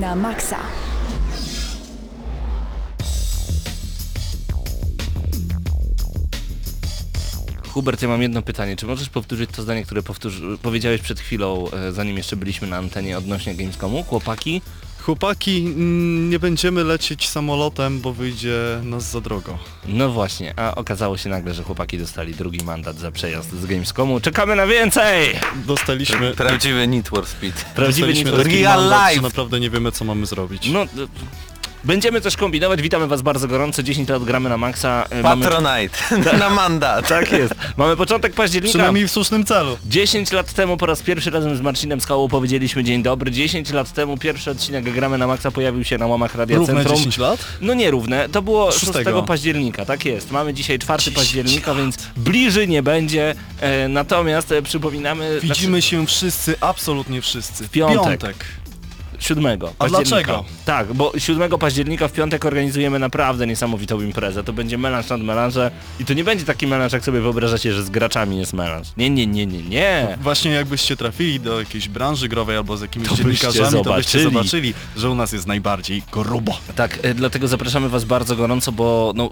[0.00, 0.58] na maksa.
[7.68, 8.76] Hubert, ja mam jedno pytanie.
[8.76, 12.76] Czy możesz powtórzyć to zdanie, które powtórzy, powiedziałeś przed chwilą, e, zanim jeszcze byliśmy na
[12.76, 14.02] antenie odnośnie Gamescomu?
[14.02, 14.62] Chłopaki?
[15.06, 19.58] Chłopaki, mm, nie będziemy lecieć samolotem, bo wyjdzie nas za drogo.
[19.84, 24.20] No właśnie, a okazało się nagle, że chłopaki dostali drugi mandat za przejazd z Gamescomu.
[24.20, 25.38] Czekamy na więcej!
[25.66, 26.34] Dostaliśmy...
[26.34, 27.64] Prawdziwy Need for Speed.
[27.74, 29.22] Prawdziwy Need for taki Real mandat, że life.
[29.22, 30.68] naprawdę nie wiemy co mamy zrobić.
[30.72, 30.86] No,
[31.86, 32.82] będziemy coś kombinować.
[32.82, 33.82] Witamy was bardzo gorąco.
[33.82, 35.04] 10 lat gramy na maksa.
[35.10, 35.98] E, mamy- Patronite
[36.38, 37.08] na mandat.
[37.08, 37.54] Tak jest.
[37.76, 38.70] Mamy początek października.
[38.70, 39.78] Przynajmniej w słusznym celu.
[39.86, 43.30] 10 lat temu po raz pierwszy razem z Marcinem Skałą powiedzieliśmy dzień dobry.
[43.30, 46.96] 10 lat temu pierwszy odcinek Gramy na Maxa pojawił się na łamach Radia Równe Centrum.
[46.96, 47.44] 10 lat?
[47.60, 49.22] No nierówne, to było 6 Szóstego.
[49.22, 50.30] października, tak jest.
[50.30, 53.34] Mamy dzisiaj 4 października, więc bliżej nie będzie.
[53.60, 55.38] E, natomiast e, przypominamy...
[55.42, 57.64] Widzimy się wszyscy, absolutnie wszyscy.
[57.64, 58.44] W piątek.
[59.18, 60.44] 7 A dlaczego?
[60.64, 64.44] Tak, bo 7 października w piątek organizujemy naprawdę niesamowitą imprezę.
[64.44, 67.82] To będzie melanż nad melanże i to nie będzie taki melanż, jak sobie wyobrażacie, że
[67.82, 68.88] z graczami jest melanż.
[68.96, 70.18] Nie, nie, nie, nie, nie.
[70.20, 74.18] Właśnie jakbyście trafili do jakiejś branży growej albo z jakimiś To byście dziennikarzami, to byście
[74.18, 74.34] zobaczyli.
[74.34, 76.58] zobaczyli, że u nas jest najbardziej grubo.
[76.76, 79.30] Tak, e, dlatego zapraszamy was bardzo gorąco, bo no...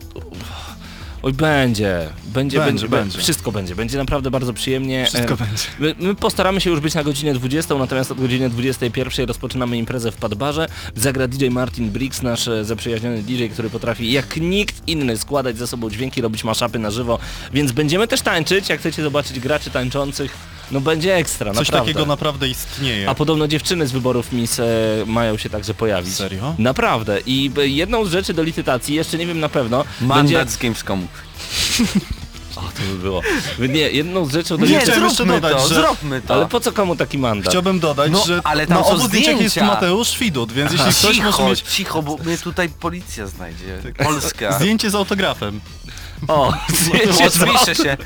[1.24, 5.06] Oj, będzie, będzie, Będzie, będzie, wszystko będzie, będzie naprawdę bardzo przyjemnie.
[5.06, 5.64] Wszystko E, będzie.
[5.78, 10.12] My, my postaramy się już być na godzinę 20, natomiast od godziny 21 rozpoczynamy imprezę
[10.12, 10.68] w Padbarze.
[10.96, 15.66] Zagra DJ Martin Briggs, nasz e, zaprzyjaźniony DJ, który potrafi jak nikt inny składać ze
[15.66, 17.18] sobą dźwięki, robić maszapy na żywo,
[17.52, 20.36] więc będziemy też tańczyć, jak chcecie zobaczyć graczy tańczących,
[20.70, 21.92] no będzie ekstra, Coś naprawdę.
[21.92, 23.10] takiego naprawdę istnieje.
[23.10, 24.64] A podobno dziewczyny z wyborów Miss e,
[25.06, 26.14] mają się także pojawić.
[26.14, 26.54] Serio?
[26.58, 27.20] Naprawdę.
[27.26, 30.52] I e, jedną z rzeczy do licytacji, jeszcze nie wiem na pewno, Mandat będzie...
[30.52, 31.06] z Gamescomu.
[32.56, 33.22] O, to by było.
[33.58, 36.34] Nie, jedną z rzeczy do Nie, jeszcze zróbmy dodać, to, że- zróbmy to.
[36.34, 37.48] Ale po co komu taki mandat?
[37.52, 39.56] Chciałbym dodać, No, że ale tam na obu zdjęciach jest.
[39.56, 43.82] Mateusz Widut, więc jeśli ktoś cicho, może mieć cicho, bo mnie tutaj policja znajdzie.
[44.04, 44.52] Polska.
[44.52, 45.60] zdjęcie z autografem.
[46.28, 47.96] O, z- Odpiszę się.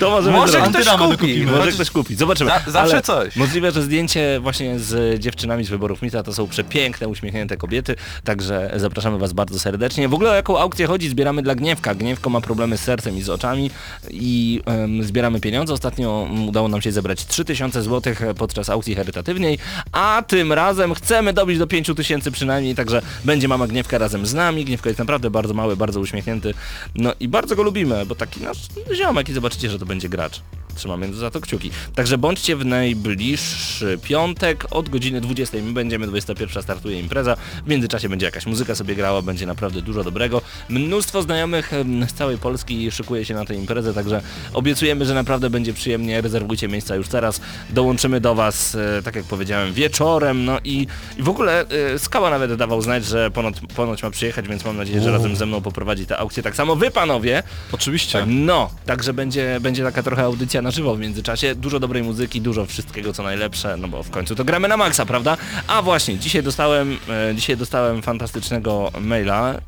[0.00, 0.70] to możemy Może zrobić.
[0.70, 0.98] ktoś kupi.
[1.10, 1.52] dokupimy.
[1.52, 2.50] Może ktoś kupi, zobaczymy.
[2.50, 3.36] Za- zawsze Ale coś.
[3.36, 8.72] Możliwe, że zdjęcie właśnie z dziewczynami z wyborów Mita to są przepiękne, uśmiechnięte kobiety, także
[8.76, 10.08] zapraszamy Was bardzo serdecznie.
[10.08, 11.08] W ogóle o jaką aukcję chodzi?
[11.08, 11.94] Zbieramy dla Gniewka.
[11.94, 13.70] Gniewko ma problemy z sercem i z oczami
[14.10, 15.72] i em, zbieramy pieniądze.
[15.74, 19.58] Ostatnio mm, udało nam się zebrać 3000 zł podczas aukcji charytatywnej,
[19.92, 24.64] a tym razem chcemy dobić do 5000 przynajmniej, także będzie mama Gniewka razem z nami.
[24.64, 26.54] Gniewko jest naprawdę bardzo mały, bardzo uśmiechnięty,
[26.94, 28.58] no i bardzo go lubimy, bo taki nasz
[28.94, 30.42] ziomek i zobaczycie, że to będzie gracz.
[30.74, 31.70] Trzymamy za to kciuki.
[31.94, 35.58] Także bądźcie w najbliższy piątek od godziny 20.
[35.62, 37.36] My będziemy 21 startuje impreza.
[37.64, 40.42] W międzyczasie będzie jakaś muzyka sobie grała, będzie naprawdę dużo dobrego.
[40.68, 41.72] Mnóstwo znajomych
[42.08, 44.22] z całej Polski szykuje się na tę imprezę, także
[44.52, 46.20] obiecujemy, że naprawdę będzie przyjemnie.
[46.20, 47.40] Rezerwujcie miejsca już teraz.
[47.70, 50.44] Dołączymy do Was, e, tak jak powiedziałem, wieczorem.
[50.44, 50.86] No i,
[51.18, 51.64] i w ogóle
[51.94, 55.36] e, Skała nawet dawał znać, że ponoć, ponoć ma przyjechać, więc mam nadzieję, że razem
[55.36, 56.42] ze mną poprowadzi tę aukcję.
[56.42, 57.42] Tak samo Wy panowie.
[57.72, 58.26] Oczywiście.
[58.26, 61.54] No, także będzie, będzie taka trochę audycja na żywo w międzyczasie.
[61.54, 65.06] Dużo dobrej muzyki, dużo wszystkiego co najlepsze, no bo w końcu to gramy na maksa,
[65.06, 65.36] prawda?
[65.66, 66.98] A właśnie, dzisiaj dostałem,
[67.30, 69.60] e, dzisiaj dostałem fantastycznego maila.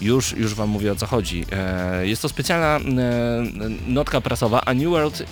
[0.00, 1.44] Już, już wam mówię o co chodzi.
[1.52, 2.80] E, jest to specjalna e,
[3.86, 5.22] notka prasowa A New World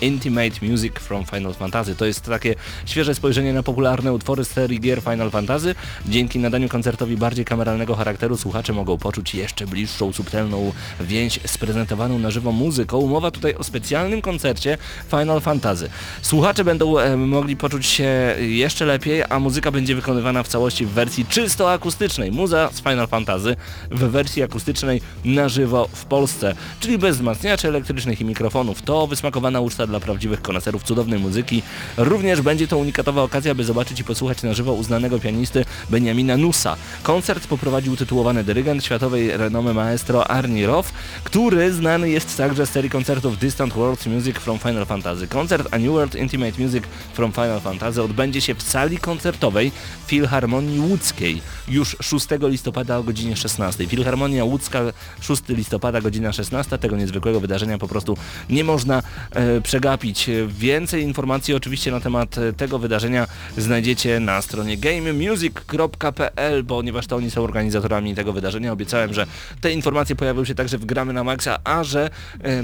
[0.00, 1.94] Intimate Music from Final Fantasy.
[1.94, 2.54] To jest takie
[2.86, 5.74] świeże spojrzenie na popularne utwory z serii gier Final Fantasy.
[6.06, 12.18] Dzięki nadaniu koncertowi bardziej kameralnego charakteru słuchacze mogą poczuć jeszcze bliższą, subtelną więź z prezentowaną
[12.18, 13.06] na żywo muzyką.
[13.06, 14.78] Mowa tutaj o specjalnym koncercie
[15.10, 15.90] Final Fantasy.
[16.22, 20.90] Słuchacze będą e, mogli poczuć się jeszcze lepiej, a muzyka będzie wykonywana w całości w
[20.90, 22.32] wersji czysto akustycznej.
[22.32, 23.56] Muza z Final Fantasy
[23.90, 28.82] w wersji akustycznej na żywo w Polsce, czyli bez wzmacniaczy elektrycznych i mikrofonów.
[28.82, 31.62] To wysmakowana uczta dla prawdziwych koneserów cudownej muzyki.
[31.96, 36.76] Również będzie to unikatowa okazja, by zobaczyć i posłuchać na żywo uznanego pianisty Benjamina Nusa.
[37.02, 40.88] Koncert poprowadził tytułowany dyrygent światowej renomy maestro Arnie Roth,
[41.24, 45.28] który znany jest także z serii koncertów Distant Worlds Music from Final Fantasy.
[45.28, 49.72] Koncert A New World Intimate Music from Final Fantasy odbędzie się w sali koncertowej
[50.06, 53.86] Filharmonii Łódzkiej już 6 listopada o godzinie 16.
[53.86, 54.80] Filharmonia Łódzka
[55.20, 56.78] 6 listopada godzina 16.
[56.78, 58.16] Tego niezwykłego wydarzenia po prostu
[58.50, 60.30] nie można e, przegapić.
[60.48, 63.26] Więcej informacji oczywiście na temat e, tego wydarzenia
[63.56, 68.72] znajdziecie na stronie gamemusic.pl, ponieważ to oni są organizatorami tego wydarzenia.
[68.72, 69.26] Obiecałem, że
[69.60, 72.10] te informacje pojawią się także w Gramy na Maxa, a że
[72.44, 72.62] e,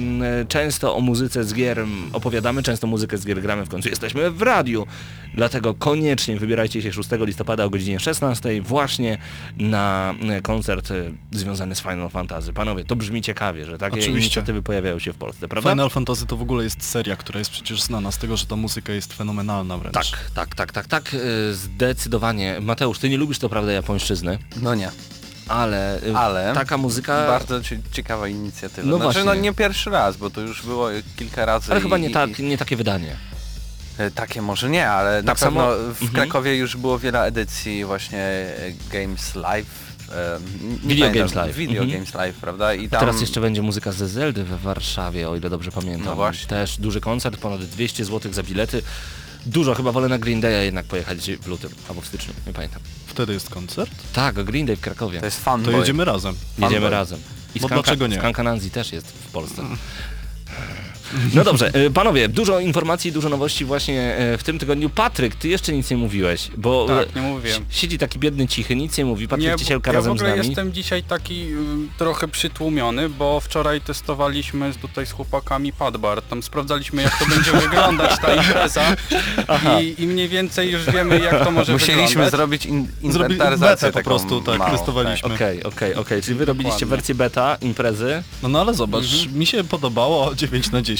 [0.48, 4.42] często o muzyce z gier opowiadamy, często muzykę z gier gramy, w końcu jesteśmy w
[4.42, 4.86] radiu.
[5.34, 9.18] Dlatego koniecznie wybierajcie się 6 listopada o godzinie 16 właśnie
[9.56, 10.94] na e, koncert e,
[11.32, 12.52] związany z Final Fantasy.
[12.52, 14.20] Panowie, to brzmi ciekawie, że takie Oczywiście.
[14.20, 15.70] inicjatywy pojawiają się w Polsce, prawda?
[15.70, 18.56] Final Fantasy to w ogóle jest seria która jest przecież znana z tego, że ta
[18.56, 19.94] muzyka jest fenomenalna wręcz.
[19.94, 22.56] Tak, tak, tak, tak, tak, y, zdecydowanie.
[22.60, 24.90] Mateusz, ty nie lubisz to prawda japońszczyzny, No nie.
[25.48, 27.26] ale, Ale taka muzyka...
[27.26, 28.88] Bardzo cie- ciekawa inicjatywa.
[28.88, 29.42] No znaczy, no właśnie.
[29.42, 31.72] nie pierwszy raz, bo to już było kilka razy.
[31.72, 33.16] Ale chyba i- nie, i- tak, nie takie wydanie.
[34.00, 36.10] E, Takie może nie, ale na Tak samo- pewno w Mhm.
[36.12, 38.54] Krakowie już było wiele edycji właśnie e,
[38.92, 39.90] Games Live.
[40.82, 41.56] Video pamiętam, Games Live.
[41.56, 41.90] Video Mhm.
[41.98, 42.74] Games Live, prawda?
[42.74, 46.04] I tam teraz jeszcze będzie muzyka ze Zeldy we Warszawie, o ile dobrze pamiętam.
[46.04, 46.46] No właśnie.
[46.46, 48.82] Też duży koncert, ponad 200 zł za bilety.
[49.46, 52.82] Dużo, chyba wolę na Green Day'a jednak pojechać w lutym albo w styczniu, nie pamiętam.
[53.06, 53.90] Wtedy jest koncert?
[54.12, 55.18] Tak, Green Day w Krakowie.
[55.20, 56.34] to jest fan To jedziemy razem.
[56.58, 57.18] Jedziemy razem.
[57.54, 58.16] I Bo Skanka, dlaczego nie?
[58.18, 59.62] Skanka Nancy też jest w Polsce.
[61.34, 64.90] No dobrze, y, panowie, dużo informacji, dużo nowości właśnie y, w tym tygodniu.
[64.90, 68.76] Patryk, ty jeszcze nic nie mówiłeś, bo Tak, y, nie si- siedzi taki biedny, cichy,
[68.76, 69.28] nic nie mówi.
[69.28, 70.48] Patryk Nie, Ciesielka ja w razem z ogóle nami.
[70.48, 71.56] jestem dzisiaj taki y,
[71.98, 76.22] trochę przytłumiony, bo wczoraj testowaliśmy z- tutaj z chłopakami padbar.
[76.22, 78.96] Tam sprawdzaliśmy jak to będzie wyglądać ta impreza
[79.82, 82.30] i, i mniej więcej już wiemy jak to może Musieliśmy wyglądać.
[82.30, 85.34] zrobić in, inwentaryzację po prostu, tak, małą, testowaliśmy.
[85.34, 86.96] Okej, okej, okej, czyli wy robiliście Dokładnie.
[86.96, 88.22] wersję beta imprezy.
[88.42, 89.38] No, no ale zobacz, Mhm.
[89.38, 90.99] mi się podobało 9 na 10.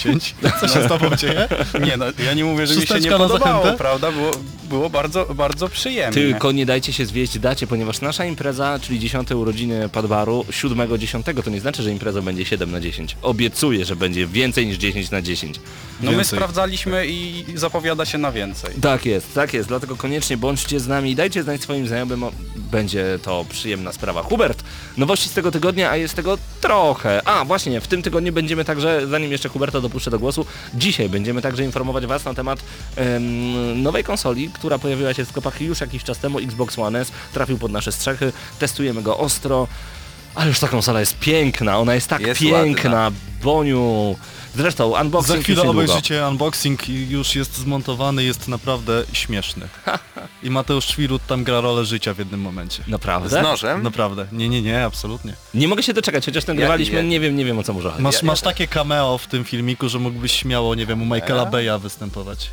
[0.61, 1.49] Co się z tobą dzieje?
[1.81, 4.13] Nie no, ja nie mówię, że mi się nie podobało, prawda?
[4.13, 4.31] Było,
[4.71, 6.15] było bardzo, bardzo przyjemnie.
[6.23, 11.51] Tylko nie dajcie się zwieść dacie, ponieważ nasza impreza, czyli 10 urodziny Padbaru, 7-10, to
[11.51, 13.17] nie znaczy, że impreza będzie 7 na 10.
[13.23, 15.57] Obiecuję, że będzie więcej niż 10 na 10.
[16.01, 16.39] No my Więcej.
[16.39, 18.75] sprawdzaliśmy i zapowiada się na więcej.
[18.83, 22.25] Tak jest, tak jest, dlatego koniecznie bądźcie z nami i dajcie znać swoim znajomym,
[22.57, 24.23] będzie to przyjemna sprawa.
[24.23, 24.65] Hubert,
[24.97, 27.29] nowości z tego tygodnia, a jest tego trochę.
[27.29, 31.43] A właśnie, w tym tygodniu będziemy także, zanim jeszcze Huberta dopuszczę do głosu, dzisiaj będziemy
[31.43, 32.59] także informować Was na temat
[32.97, 37.13] em, nowej konsoli, która pojawiła się w sklepach już jakiś czas temu, Xbox One S,
[37.33, 39.67] trafił pod nasze strzechy, testujemy go ostro,
[40.35, 43.11] ale już ta konsola jest piękna, ona jest tak Jest piękna,
[43.43, 44.17] Boniu.
[44.55, 49.69] Zresztą unboxing Za już chwilę obejrzycie unboxing i już jest zmontowany, jest naprawdę śmieszny.
[50.43, 52.83] I Mateusz Świrut tam gra rolę życia w jednym momencie.
[52.83, 53.43] Z Naprawdę?
[53.43, 53.83] nożem?
[53.83, 54.27] Naprawdę.
[54.33, 55.35] Nie, nie, nie, absolutnie.
[55.55, 58.03] Nie mogę się doczekać, chociaż nagrywaliśmy, ja- nie wiem, nie wiem o co może chodzi.
[58.03, 61.47] Masz, Ja- masz takie cameo w tym filmiku, że mógłbyś śmiało, nie wiem, u Michaela?
[61.47, 62.51] Beya występować.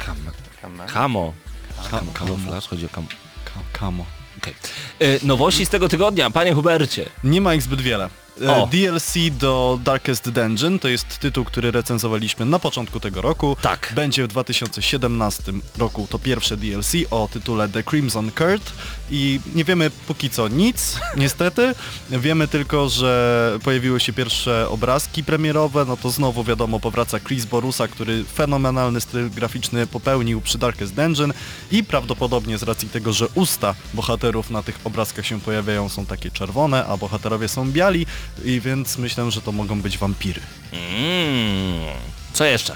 [0.93, 1.31] Kama.
[1.77, 1.89] Kamo.
[1.89, 3.07] Ka- Kamo, kamuflaż, chodzi o kam...
[3.45, 4.05] Ka- Kamo.
[4.37, 4.53] Okej.
[4.99, 7.09] E, Nowości z tego tygodnia, panie Hubercie.
[7.23, 8.09] Nie ma ich zbyt wiele.
[8.41, 8.67] E, O.
[8.67, 13.57] DLC do Darkest Dungeon to jest tytuł, który recenzowaliśmy na początku tego roku.
[13.61, 13.93] Tak.
[13.95, 18.73] Będzie w 2017 roku to pierwsze DLC o tytule The Crimson Curd
[19.11, 21.75] i nie wiemy póki co nic, niestety.
[22.09, 27.87] Wiemy tylko, że pojawiły się pierwsze obrazki premierowe, no to znowu wiadomo powraca Chris Borusa,
[27.87, 31.33] który fenomenalny styl graficzny popełnił przy Darkest Dungeon
[31.71, 36.31] i prawdopodobnie z racji tego, że usta bohaterów na tych obrazkach się pojawiają są takie
[36.31, 38.05] czerwone, a bohaterowie są biali
[38.45, 40.41] i więc myślę, że to mogą być wampiry.
[40.71, 41.97] Mm.
[42.33, 42.75] Co jeszcze?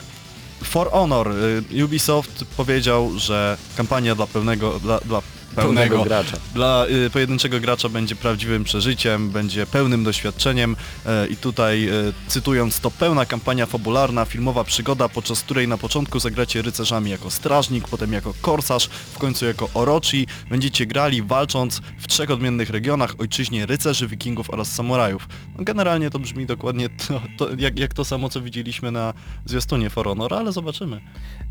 [0.64, 1.32] For Honor,
[1.72, 5.22] y, Ubisoft powiedział, że kampania dla pełnego, dla, dla
[5.56, 6.38] pełnego, gracza.
[6.54, 10.76] dla y, pojedynczego gracza będzie prawdziwym przeżyciem, będzie pełnym doświadczeniem
[11.06, 11.92] e, i tutaj e,
[12.28, 17.88] cytując to pełna kampania fabularna, filmowa przygoda, podczas której na początku zagracie rycerzami jako strażnik,
[17.88, 20.28] potem jako korsarz, w końcu jako orochi.
[20.50, 25.28] Będziecie grali walcząc w trzech odmiennych regionach, ojczyźnie rycerzy, wikingów oraz samurajów.
[25.58, 29.14] No, generalnie to brzmi dokładnie to, to, jak, jak to samo, co widzieliśmy na
[29.46, 31.02] zwiastunie For Honor, ale zobaczymy.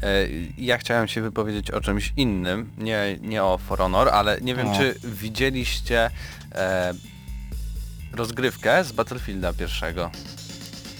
[0.02, 4.54] E, Ja chciałem się wypowiedzieć o czymś innym, nie, nie o For Honor, ale nie
[4.54, 4.76] wiem O.
[4.76, 6.10] czy widzieliście
[6.54, 6.94] e,
[8.12, 10.10] rozgrywkę z Battlefielda pierwszego.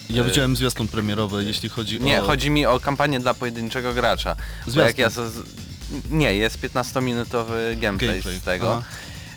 [0.09, 2.03] Ja E, widziałem zwiastun premierowy, jeśli chodzi o...
[2.03, 4.35] Nie, chodzi mi o kampanię dla pojedynczego gracza.
[4.67, 4.83] Zwiastun.
[4.87, 5.31] jak ja z...
[6.09, 8.71] Nie, jest 15-minutowy gameplay, Gameplay, z tego.
[8.77, 8.83] aha.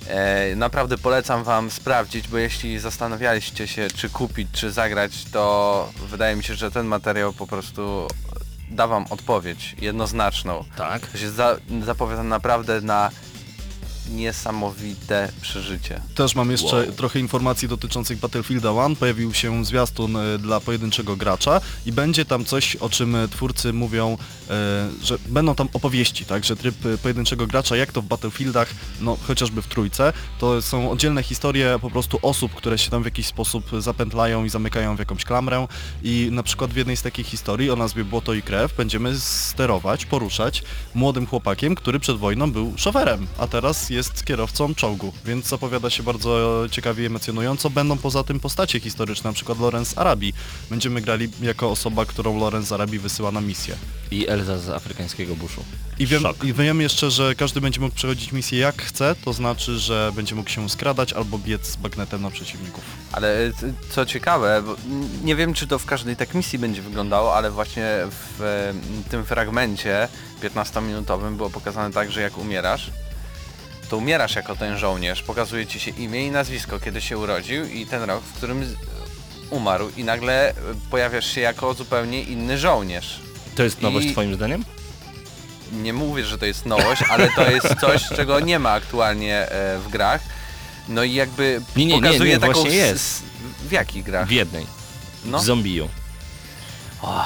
[0.09, 6.37] E, naprawdę polecam wam sprawdzić, bo jeśli zastanawialiście się czy kupić, czy zagrać, to wydaje
[6.37, 8.09] mi się, że ten materiał po prostu
[8.71, 10.65] da wam odpowiedź jednoznaczną.
[10.77, 11.07] Tak.
[11.07, 13.11] To się za, zapowiada naprawdę na
[14.11, 16.01] niesamowite przeżycie.
[16.15, 16.93] Też mam jeszcze Wow.
[16.93, 18.97] trochę informacji dotyczących Battlefielda 1.
[18.97, 24.19] Pojawił się zwiastun e, dla pojedynczego gracza i będzie tam coś, o czym twórcy mówią,
[24.51, 28.69] e, że będą tam opowieści, tak, że tryb pojedynczego gracza, jak to w Battlefieldach,
[29.01, 33.05] no chociażby w trójce, to są oddzielne historie po prostu osób, które się tam w
[33.05, 35.67] jakiś sposób zapętlają i zamykają w jakąś klamrę
[36.03, 40.07] i na przykład w jednej z takich historii o nazwie Błoto i Krew będziemy sterować,
[40.07, 40.63] poruszać
[40.95, 46.03] młodym chłopakiem, który przed wojną był szoferem, a teraz jest kierowcą czołgu, więc zapowiada się
[46.03, 47.71] bardzo ciekawie i emocjonująco.
[47.71, 50.33] Będą poza tym postacie historyczne, na przykład Lorenz z Arabii.
[50.71, 53.75] Będziemy grali jako osoba, którą Lorenz z Arabii wysyła na misję.
[54.11, 55.65] I Elza z afrykańskiego buszu.
[55.99, 56.45] I wiem, Szok.
[56.45, 60.35] I wiem jeszcze, że każdy będzie mógł przechodzić misję jak chce, to znaczy, że będzie
[60.35, 62.85] mógł się skradać albo biec z bagnetem na przeciwników.
[63.13, 64.77] Ale c- co ciekawe, bo
[65.25, 67.87] nie wiem czy to w każdej tak misji będzie wyglądało, ale właśnie
[68.39, 68.75] w e,
[69.11, 70.09] tym fragmencie
[70.43, 72.91] 15-minutowym było pokazane tak, że jak umierasz,
[73.91, 77.87] to umierasz jako ten żołnierz, pokazuje ci się imię i nazwisko, kiedy się urodził i
[77.87, 78.77] ten rok, w którym
[79.51, 80.55] umarł i nagle e,
[80.91, 83.21] pojawiasz się jako zupełnie inny żołnierz.
[83.55, 84.65] To jest nowość I- twoim zdaniem?
[85.73, 89.79] Nie mówię, że to jest nowość, ale to jest coś, czego nie ma aktualnie e,
[89.79, 90.21] w grach.
[90.89, 92.53] No i jakby Nie, nie, nie, pokazuje nie, taką...
[92.53, 93.23] właśnie jest.
[93.69, 94.29] W jakich grach?
[94.29, 94.67] W jednej.
[95.25, 95.39] No.
[95.39, 95.89] W Zombiju.
[97.07, 97.25] O,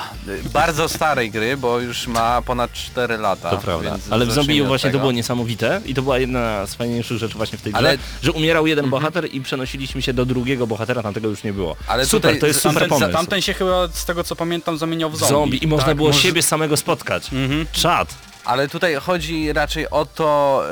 [0.53, 3.51] bardzo starej gry, bo już ma ponad 4 lata.
[3.51, 3.99] To prawda.
[4.11, 4.99] Ale w od właśnie to tego.
[4.99, 8.33] było niesamowite i to była jedna z fajniejszych rzeczy właśnie w tej grze, Ale- że
[8.33, 11.77] umierał jeden bohater i przenosiliśmy się do drugiego bohatera, tamtego już nie było.
[11.87, 13.13] Ale super, tutaj to jest super Tamten, pomysł.
[13.13, 15.33] tamten się chyba, z tego co pamiętam, zamieniał w zombie.
[15.35, 17.33] zombie i można Tak, było może- siebie samego spotkać.
[17.33, 17.67] Mhm.
[17.73, 18.15] Czad.
[18.49, 20.62] Ale tutaj chodzi raczej o to,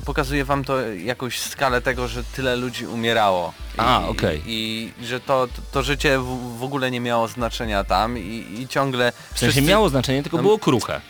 [0.00, 3.52] y, pokazuje wam to jakąś skalę tego, że tyle ludzi umierało.
[3.74, 4.42] I, A, okej.
[4.46, 8.46] I, i że to, to, to życie w, w ogóle nie miało znaczenia tam i,
[8.58, 9.12] i ciągle...
[9.34, 11.00] W sensie miało znaczenie, tylko No, było kruche.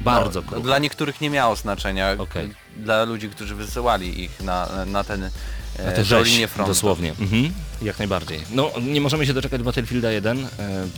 [0.00, 0.62] Bardzo no, kruche.
[0.62, 2.14] Dla niektórych nie miało znaczenia.
[2.18, 2.54] Okej.
[2.76, 5.30] Dla ludzi, którzy wysyłali ich na, na ten
[5.78, 7.10] e, Na tę tę rzeź, dosłownie.
[7.20, 7.52] Mhm.
[7.82, 8.40] Jak najbardziej.
[8.50, 10.38] No, nie możemy się doczekać Battlefielda 1.
[10.38, 10.48] E,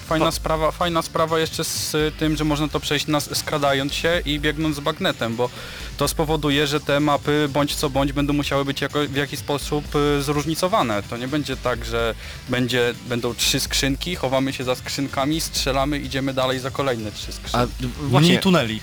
[0.07, 4.41] Fajna sprawa, fajna sprawa jeszcze z tym, że można to przejść nas, skradając się i
[4.41, 5.51] biegnąc z bagnetem, bo
[5.97, 9.85] to spowoduje, że te mapy bądź co bądź będą musiały być jako, w jakiś sposób
[9.97, 11.03] y, zróżnicowane.
[11.03, 12.15] To nie będzie tak, że
[12.49, 17.57] będzie, będą trzy skrzynki, chowamy się za skrzynkami, strzelamy, idziemy dalej za kolejne trzy skrzynki.
[17.57, 18.81] A Mniej właśnie, tuneli.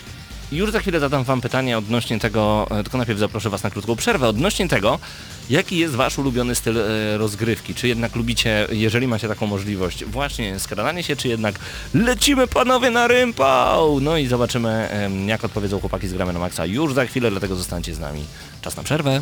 [0.51, 3.95] już za chwilę zadam wam pytanie odnośnie tego, e, tylko najpierw zaproszę was na krótką
[3.95, 4.99] przerwę, odnośnie tego,
[5.49, 7.75] jaki jest wasz ulubiony styl e, rozgrywki?
[7.75, 11.55] Czy jednak lubicie, jeżeli macie taką możliwość, właśnie skradanie się, czy jednak
[11.93, 13.99] lecimy panowie na rympał?
[13.99, 14.89] No i zobaczymy,
[15.27, 18.23] jak odpowiedzą chłopaki z Gramy na Maxa już za chwilę, dlatego zostańcie z nami.
[18.61, 19.21] Czas na przerwę.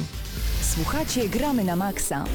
[0.75, 2.25] Słuchacie Gramy na Maxa.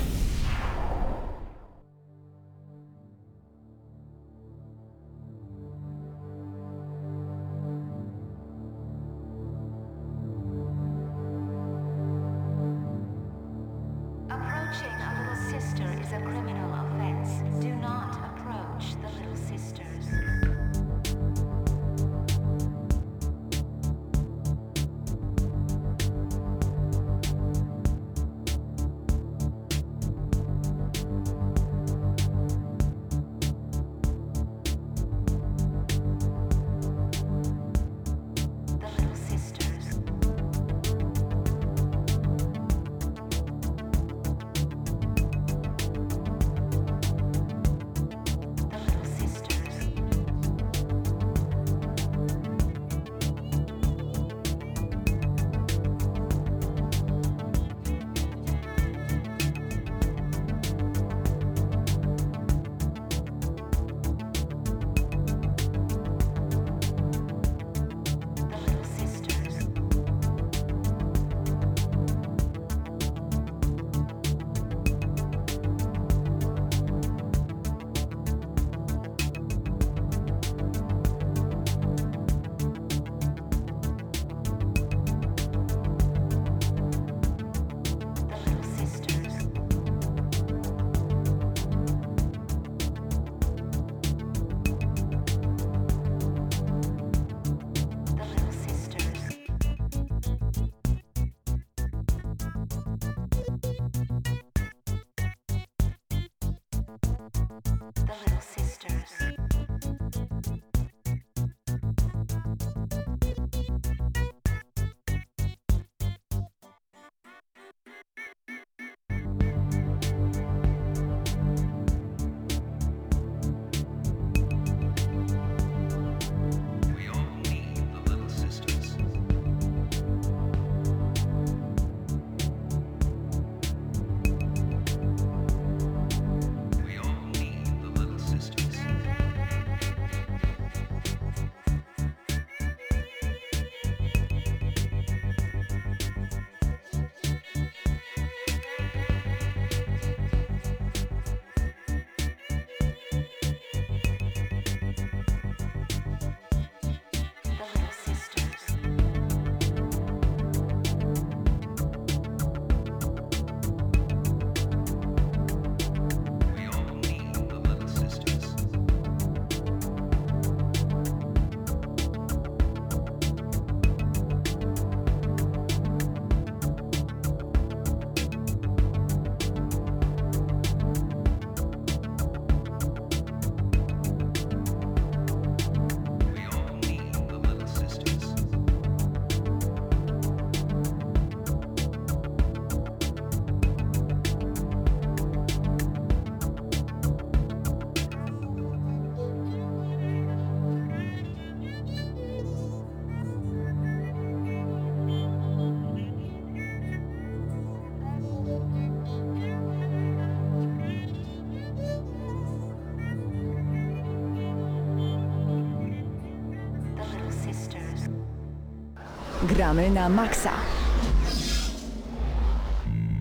[219.62, 220.50] Gramy na maksa.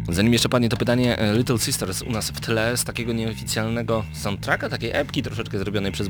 [0.10, 4.04] Zanim jeszcze padnie to pytanie, e, Little Sisters u nas w tle z takiego nieoficjalnego
[4.14, 6.10] soundtracka, takiej epki troszeczkę zrobionej przez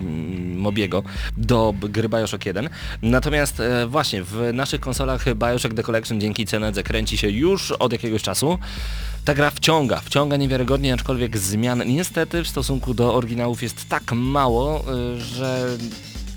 [0.55, 1.03] Mobiego
[1.37, 2.69] do gry Bioshock 1.
[3.01, 7.91] Natomiast e, właśnie w naszych konsolach Bioshock The Collection dzięki cenedze kręci się już od
[7.91, 8.59] jakiegoś czasu.
[9.25, 14.83] Ta gra wciąga, wciąga niewiarygodnie, aczkolwiek zmian niestety w stosunku do oryginałów jest tak mało,
[15.15, 15.77] e, że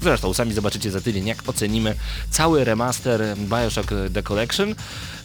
[0.05, 1.95] Zresztą sami zobaczycie za tydzień, jak ocenimy
[2.31, 4.75] cały remaster Bioshock The Collection.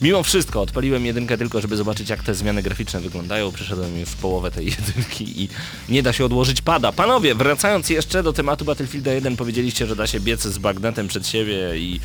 [0.02, 3.52] Mimo wszystko odpaliłem jedynkę tylko, żeby zobaczyć jak te zmiany graficzne wyglądają.
[3.52, 5.48] Przeszedłem już połowę tej jedynki i
[5.88, 6.92] nie da się odłożyć pada.
[6.92, 11.26] Panowie, wracając jeszcze do tematu Battlefielda 1, powiedzieliście, że da się biec z bagnetem przed
[11.26, 12.00] siebie i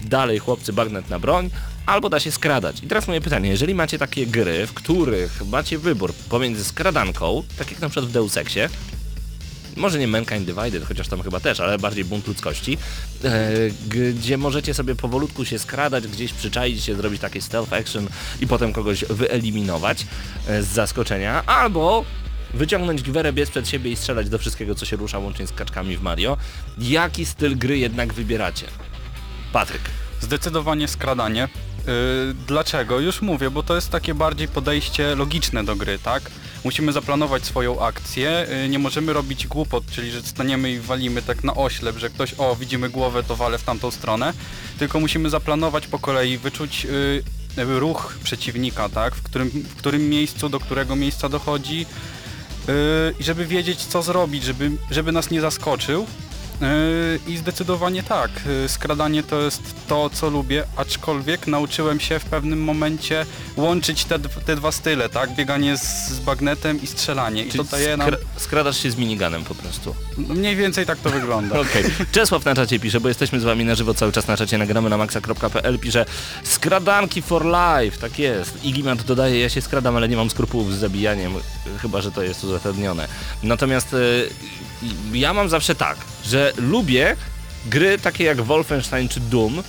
[0.00, 1.50] dalej chłopcy bagnet na broń,
[1.86, 2.82] albo da się skradać.
[2.82, 7.70] I teraz moje pytanie, jeżeli macie takie gry, w których macie wybór pomiędzy skradanką, tak
[7.70, 8.68] jak na przykład w Deus Exie,
[9.78, 12.78] może nie Mankind Divided, chociaż tam chyba też, ale bardziej bunt ludzkości,
[13.24, 13.50] e,
[13.88, 18.08] gdzie możecie sobie powolutku się skradać, gdzieś przyczaić się, zrobić taki stealth action
[18.40, 20.06] i potem kogoś wyeliminować
[20.48, 22.04] e, z zaskoczenia, albo
[22.54, 25.96] wyciągnąć gwerę, biec przed siebie i strzelać do wszystkiego, co się rusza, łącznie z kaczkami
[25.96, 26.36] w Mario.
[26.78, 28.66] Jaki styl gry jednak wybieracie?
[29.52, 29.82] Patryk.
[30.20, 31.48] Zdecydowanie skradanie.
[31.86, 33.00] Yy, dlaczego?
[33.00, 36.30] Już mówię, bo to jest takie bardziej podejście logiczne do gry, tak?
[36.64, 41.44] Musimy zaplanować swoją akcję, yy, nie możemy robić głupot, czyli że staniemy i walimy tak
[41.44, 44.32] na oślep, że ktoś, o widzimy głowę, to walę w tamtą stronę,
[44.78, 46.86] tylko musimy zaplanować po kolei, wyczuć
[47.56, 49.14] jakby ruch przeciwnika, tak?
[49.14, 52.74] W którym, w którym miejscu, do którego miejsca dochodzi yy,
[53.20, 56.06] i żeby wiedzieć co zrobić, żeby, żeby nas nie zaskoczył.
[56.60, 58.30] Yy, I zdecydowanie tak,
[58.62, 64.18] yy, skradanie to jest to, co lubię, aczkolwiek nauczyłem się w pewnym momencie łączyć te,
[64.18, 65.34] te dwa style, tak?
[65.34, 67.44] Bieganie z, z bagnetem i strzelanie.
[67.44, 68.10] I to daje nam...
[68.10, 69.94] skra- skradasz się z miniganem po prostu.
[70.18, 71.60] no Mniej więcej tak to wygląda.
[71.60, 71.84] Okej.
[72.12, 74.90] Czesław na czacie pisze, bo jesteśmy z wami na żywo cały czas na czacie, nagramy
[74.90, 76.04] na maxa.pl, pisze
[76.44, 78.64] skradanki for life, tak jest.
[78.64, 81.32] Igimant dodaje, ja się skradam, ale nie mam skrupułów z zabijaniem,
[81.82, 83.08] chyba, że to jest uzasadnione.
[83.42, 84.28] Natomiast y,
[85.12, 87.16] ja mam zawsze tak, że lubię
[87.66, 89.62] gry takie jak Wolfenstein czy Doom,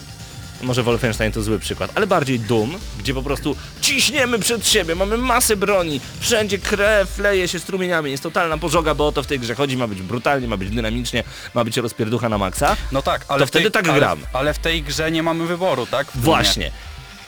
[0.61, 5.17] może Wolfenstein to zły przykład, ale bardziej Doom, gdzie po prostu ciśniemy przed siebie, mamy
[5.17, 9.39] masę broni, wszędzie krew leje się strumieniami, jest totalna pożoga, bo o to w tej
[9.39, 12.77] grze chodzi, ma być brutalnie, ma być dynamicznie, ma być rozpierducha na maksa.
[12.91, 14.19] No tak, ale To w tej, wtedy tak ale, gram.
[14.33, 16.07] Ale w tej grze nie mamy wyboru, tak?
[16.15, 16.71] Właśnie.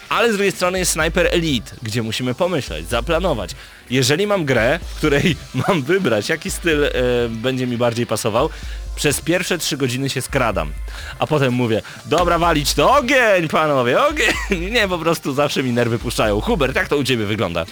[0.09, 3.51] Ale z drugiej strony jest Sniper Elite, gdzie musimy pomyśleć, zaplanować.
[3.89, 5.35] Jeżeli mam grę, w której
[5.67, 6.89] mam wybrać, jaki styl e,
[7.29, 8.49] będzie mi bardziej pasował,
[8.95, 10.71] przez pierwsze trzy godziny się skradam.
[11.19, 14.33] A potem mówię, dobra walić to, ogień panowie, ogień.
[14.71, 16.41] Nie, po prostu zawsze mi nerwy puszczają.
[16.41, 17.65] Hubert, jak to u ciebie wygląda?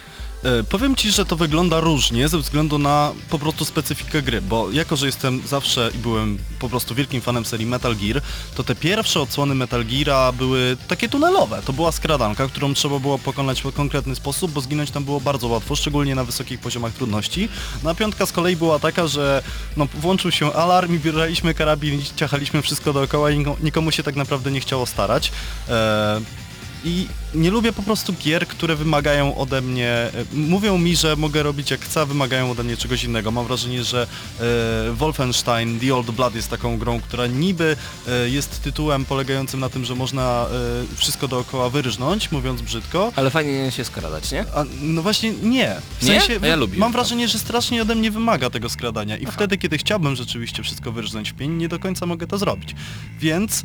[0.44, 4.72] E, Powiem Ci, że to wygląda różnie ze względu na po prostu specyfikę gry, bo
[4.72, 8.22] jako, że jestem zawsze i byłem po prostu wielkim fanem serii Metal Gear,
[8.56, 11.62] to te pierwsze odsłony Metal Geara były takie tunelowe.
[11.66, 15.48] To była skradanka, którą trzeba było pokonać w konkretny sposób, bo zginąć tam było bardzo
[15.48, 17.50] łatwo, szczególnie na wysokich poziomach trudności.
[17.84, 19.44] No a piątka z kolei była taka, że
[19.78, 24.16] no, włączył się alarm i bieraliśmy karabin ciachaliśmy wszystko dookoła i niko- nikomu się tak
[24.16, 25.32] naprawdę nie chciało starać.
[25.70, 26.22] E,
[26.86, 31.44] i nie lubię po prostu gier, które wymagają ode mnie, e, mówią mi, że mogę
[31.44, 33.32] robić jak chcę, wymagają ode mnie czegoś innego.
[33.32, 34.08] Mam wrażenie, że
[34.40, 37.76] e, Wolfenstein The Old Blood jest taką grą, która niby
[38.08, 40.46] e, jest tytułem polegającym na tym, że można
[40.94, 44.42] e, wszystko dookoła wyrżnąć, mówiąc brzydko, Ale fajnie się skradać, nie?
[44.56, 45.76] a, no właśnie nie.
[46.00, 46.20] W Nie?
[46.22, 46.78] sensie A ja lubię.
[46.80, 50.92] mam wrażenie, że strasznie ode mnie wymaga tego skradania i wtedy, kiedy chciałbym rzeczywiście wszystko
[50.92, 52.76] wyrżnąć w pień, nie do końca mogę to zrobić.
[53.20, 53.64] Więc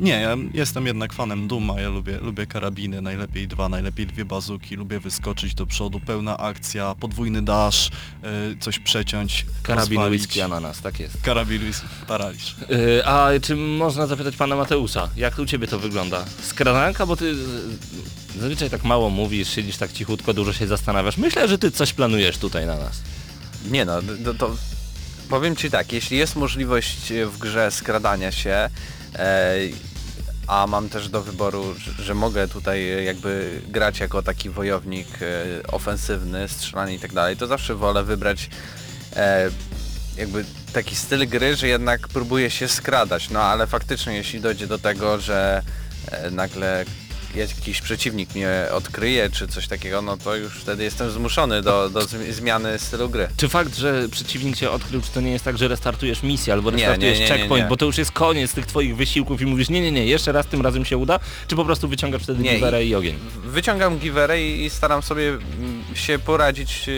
[0.00, 4.76] nie, ja jestem jednak fanem Duma, ja lubię, lubię karabiny, najlepiej dwa, najlepiej dwie bazuki,
[4.76, 10.22] lubię wyskoczyć do przodu, pełna akcja, podwójny dash, y, coś przeciąć, Karabin rozwalić.
[10.22, 11.22] whisky ananas, tak jest.
[11.22, 12.56] Karabin whisky, paraliż.
[12.68, 16.24] Yy, a czy można zapytać pana Mateusza, jak u ciebie to wygląda?
[16.42, 21.16] Skradanka, bo ty yy, zazwyczaj tak mało mówisz, siedzisz tak cichutko, dużo się zastanawiasz.
[21.16, 23.02] Myślę, że ty coś planujesz tutaj na nas.
[23.70, 24.56] Nie no, to, to
[25.28, 28.70] powiem Ci tak, jeśli jest możliwość w grze skradania się,
[30.46, 35.66] a mam też do wyboru, że, mogę tutaj e, jakby grać jako taki wojownik e,
[35.66, 38.50] ofensywny, strzelanie i tak dalej, to zawsze wolę wybrać
[39.16, 39.50] e,
[40.16, 44.78] jakby taki styl gry, że jednak próbuję się skradać, no ale faktycznie jeśli dojdzie do
[44.78, 45.62] tego, że
[46.10, 46.84] e, nagle
[47.34, 52.00] jakiś przeciwnik mnie odkryje czy coś takiego, no to już wtedy jestem zmuszony do, do
[52.00, 53.28] zmi- zmiany stylu gry.
[53.36, 56.70] Czy fakt, że przeciwnik cię odkrył, czy to nie jest tak, że restartujesz misję albo
[56.70, 59.68] restartujesz nie, nie, nie, checkpoint, bo to już jest koniec tych twoich wysiłków i mówisz
[59.68, 62.54] nie, nie, nie, jeszcze raz tym razem się uda, czy po prostu wyciągasz wtedy Nie,
[62.54, 63.18] giwerę i ogień?
[63.44, 66.92] Wyciągam giwerę i, i staram sobie mm, się poradzić yy,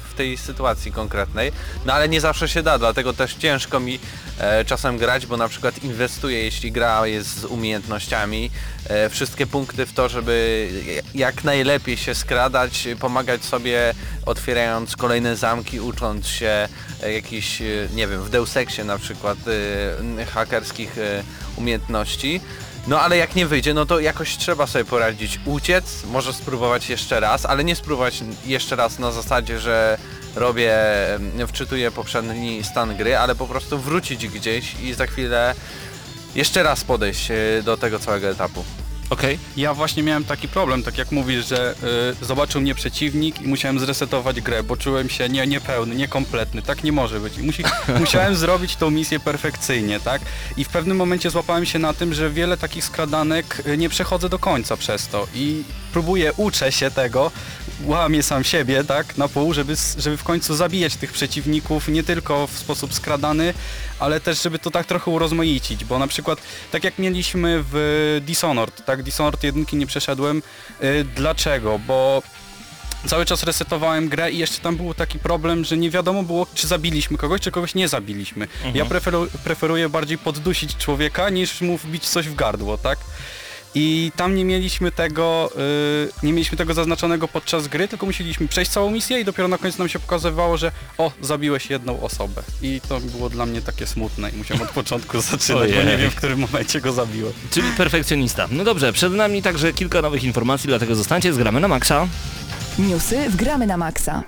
[0.00, 1.52] w tej sytuacji konkretnej,
[1.86, 3.98] no ale nie zawsze się da, dlatego też ciężko mi
[4.38, 8.50] e, czasem grać, bo na przykład inwestuję, jeśli gra jest z umiejętnościami,
[8.88, 10.68] e, wszystkie punkty w to, żeby
[11.14, 13.94] jak najlepiej się skradać, pomagać sobie
[14.26, 16.68] otwierając kolejne zamki, ucząc się
[17.02, 19.38] e, jakichś, e, nie wiem, w Deus Exie na przykład
[20.18, 20.96] e, hakerskich
[21.56, 22.40] umiejętności.
[22.86, 25.40] No ale jak nie wyjdzie, no to jakoś trzeba sobie poradzić.
[25.44, 29.98] Uciec, może spróbować jeszcze raz, ale nie spróbować jeszcze raz na zasadzie, że
[30.34, 30.74] robię,
[31.46, 35.54] wczytuję poprzedni stan gry, ale po prostu wrócić gdzieś i za chwilę
[36.34, 37.28] jeszcze raz podejść
[37.64, 38.64] do tego całego etapu.
[39.10, 39.38] Okej.
[39.56, 41.74] Ja właśnie miałem taki problem, tak jak mówisz, że
[42.22, 46.62] y, zobaczył mnie przeciwnik i musiałem zresetować grę, bo czułem się nie, niepełny, niekompletny.
[46.62, 47.38] Tak nie może być.
[47.38, 47.62] I Musi,
[48.00, 50.22] musiałem zrobić tą misję perfekcyjnie, tak?
[50.56, 54.28] I w pewnym momencie złapałem się na tym, że wiele takich skradanek y, nie przechodzę
[54.28, 55.26] do końca przez to.
[55.34, 55.62] I
[55.96, 57.30] próbuję, uczę się tego,
[57.84, 62.46] łamię sam siebie, tak, na pół, żeby, żeby w końcu zabijać tych przeciwników nie tylko
[62.46, 63.54] w sposób skradany,
[63.98, 66.38] ale też żeby to tak trochę urozmaicić, bo na przykład
[66.70, 70.42] tak jak mieliśmy w Dishonored, tak, Dishonored jedynki nie przeszedłem.
[70.82, 71.78] Y, dlaczego?
[71.78, 72.22] Bo
[73.06, 76.66] cały czas resetowałem grę i jeszcze tam był taki problem, że nie wiadomo było, czy
[76.66, 78.48] zabiliśmy kogoś, czy kogoś nie zabiliśmy.
[78.74, 82.98] Ja preferu, preferuję bardziej poddusić człowieka, niż mu wbić coś w gardło, tak?
[83.74, 88.70] I tam nie mieliśmy tego, y, nie mieliśmy tego zaznaczonego podczas gry, tylko musieliśmy przejść
[88.70, 92.42] całą misję i dopiero na końcu nam się pokazywało, że o, zabiłeś jedną osobę.
[92.62, 95.86] I to było dla mnie takie smutne i musiałem od początku zaczynać, bo Ojej.
[95.86, 97.32] nie wiem w którym momencie go zabiłem.
[97.50, 98.48] Czyli perfekcjonista.
[98.50, 102.08] No dobrze, przed nami także kilka nowych informacji, dlatego zostańcie, zgramy na maksa.
[102.78, 104.22] Newsy w Gramy na Maxa.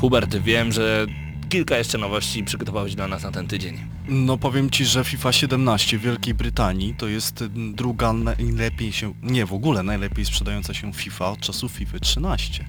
[0.00, 1.06] Hubert, wiem, że
[1.50, 3.78] kilka jeszcze nowości przygotowałeś dla nas na ten tydzień.
[4.08, 9.14] No powiem ci, że FIFA 17 w Wielkiej Brytanii to jest mm, druga najlepiej się,
[9.22, 12.64] nie w ogóle najlepiej sprzedająca się FIFA od czasów FIFA 13.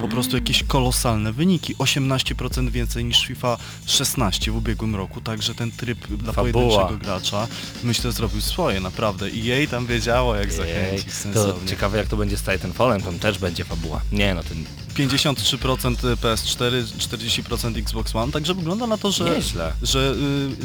[0.00, 5.70] Po prostu jakieś kolosalne wyniki, 18% więcej niż FIFA 16 w ubiegłym roku, także ten
[5.72, 6.52] tryb dla Fabuła.
[6.52, 7.48] pojedynczego gracza
[7.84, 12.36] myślę zrobił swoje naprawdę i jej tam wiedziało jak zachęcić to ciekawe jak to będzie
[12.36, 14.00] z Titanfallem, tam też będzie fabuła.
[14.12, 14.64] Nie no, ten
[14.98, 19.72] 53% PS4, 40% Xbox One, także wygląda na to, że, Nieźle.
[19.82, 20.14] że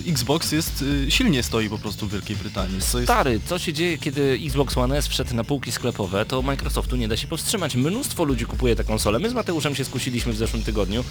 [0.07, 2.81] y, Xbox jest y, silnie stoi po prostu w Wielkiej Brytanii.
[2.81, 6.41] Co jest Stary, co się dzieje, kiedy Xbox One S wszedł na półki sklepowe, to
[6.41, 7.75] Microsoftu nie da się powstrzymać.
[7.75, 9.19] Mnóstwo ludzi kupuje tę konsolę.
[9.19, 11.03] My z Mateuszem się skusiliśmy w zeszłym tygodniu.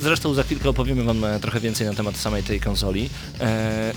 [0.00, 3.10] Zresztą za chwilkę opowiemy wam e, trochę więcej na temat samej tej konsoli.
[3.40, 3.94] Eee,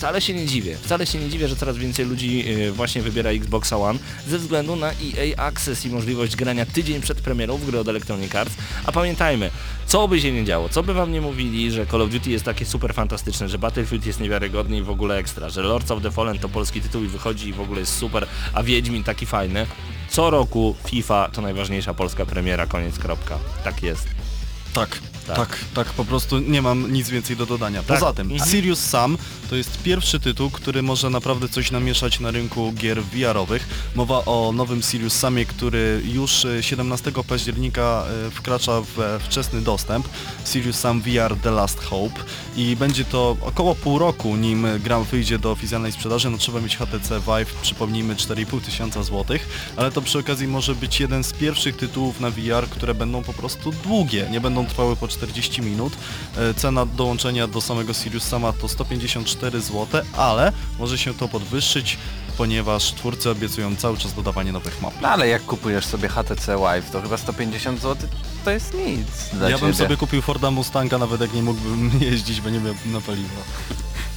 [0.00, 0.76] wcale się nie dziwię.
[0.76, 4.76] Wcale się nie dziwię, że coraz więcej ludzi e, właśnie wybiera Xboxa One ze względu
[4.76, 8.54] na EA Access i możliwość grania tydzień przed premierą w gry od Electronic Arts.
[8.86, 9.50] A pamiętajmy,
[9.86, 12.44] co by się nie działo, co by wam nie mówili, że Call of Duty jest
[12.44, 16.10] takie super fantastyczne, że Battlefield jest niewiarygodny i w ogóle ekstra, że Lords of the
[16.10, 19.66] Fallen to polski tytuł i wychodzi i w ogóle jest super, a Wiedźmin taki fajny.
[20.10, 23.38] Co roku FIFA to najważniejsza polska premiera, koniec, kropka.
[23.64, 24.08] Tak jest.
[24.74, 25.36] Tak, Tak.
[25.36, 27.82] tak, tak, po prostu nie mam nic więcej do dodania.
[27.82, 27.98] Tak.
[27.98, 28.50] Poza tym, Mhm.
[28.50, 29.18] Sirius Sam
[29.50, 33.68] to jest pierwszy tytuł, który może naprawdę coś namieszać na rynku gier VR-owych.
[33.94, 39.60] Mowa o nowym Sirius Samie, który już e, 17 października e, wkracza w e, wczesny
[39.60, 40.08] dostęp.
[40.46, 42.20] Sirius Sam VR The Last Hope
[42.56, 46.30] i będzie to około pół roku, nim gra wyjdzie do oficjalnej sprzedaży.
[46.30, 51.00] No trzeba mieć HTC Vive, przypomnijmy 4,5 tysiąca złotych, ale to przy okazji może być
[51.00, 55.08] jeden z pierwszych tytułów na VR, które będą po prostu długie, nie będą trwały po
[55.10, 55.92] 40 minut.
[56.36, 61.98] E, Cena dołączenia do samego Sirius Sama to 154 zł, ale może się to podwyższyć,
[62.38, 64.94] ponieważ twórcy obiecują cały czas dodawanie nowych map.
[65.02, 68.08] No ale jak kupujesz sobie HTC Vive, to chyba 150 zł
[68.44, 69.66] to jest nic dla ja ciebie.
[69.66, 73.42] bym sobie kupił Forda Mustanga, nawet jak nie mógłbym jeździć, bo nie miał na paliwo.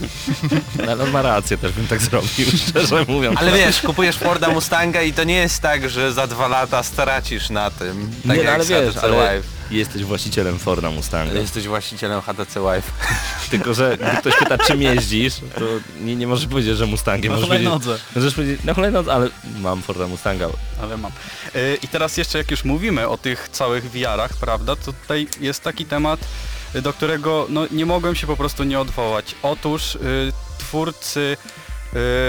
[0.86, 3.40] No, ale on ma rację, też bym tak zrobił, szczerze mówiąc.
[3.40, 7.50] Ale wiesz, kupujesz Forda Mustanga i to nie jest tak, że za dwa lata stracisz
[7.50, 8.12] na tym.
[8.28, 11.34] Tak nie, jak no, ale z wiesz, HTC ale jesteś właścicielem Forda Mustanga.
[11.34, 12.92] Jesteś właścicielem HTC Vive.
[13.52, 15.66] Tylko, że gdy ktoś pyta, czym jeździsz, to
[16.02, 17.32] nie, nie możesz powiedzieć, że Mustangiem.
[17.32, 18.04] Na możesz powiedzieć, hulajnodze.
[18.16, 19.30] możesz powiedzieć, na hulajnodze, ale
[19.60, 20.48] mam Forda Mustanga.
[20.82, 21.12] Ale mam.
[21.56, 25.64] Y, I teraz jeszcze jak już mówimy o tych całych VR-ach, prawda, to tutaj jest
[25.64, 26.20] taki temat,
[26.82, 29.36] do którego no, nie mogłem się po prostu nie odwołać.
[29.44, 30.00] Otóż y,
[30.58, 31.38] twórcy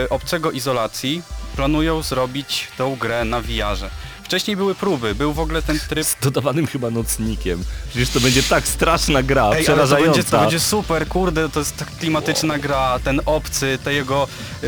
[0.05, 1.23] y, Obcego Izolacji
[1.57, 3.91] planują zrobić tą grę na VR-ze.
[4.25, 7.65] Wcześniej były próby, był w ogóle ten tryb Z dodawanym chyba nocnikiem.
[7.91, 10.13] Przecież to będzie tak straszna gra, Ej, ale to przerażająca.
[10.13, 14.29] będzie, to będzie super, kurde, to jest tak klimatyczna gra, ten obcy, te jego
[14.65, 14.67] y,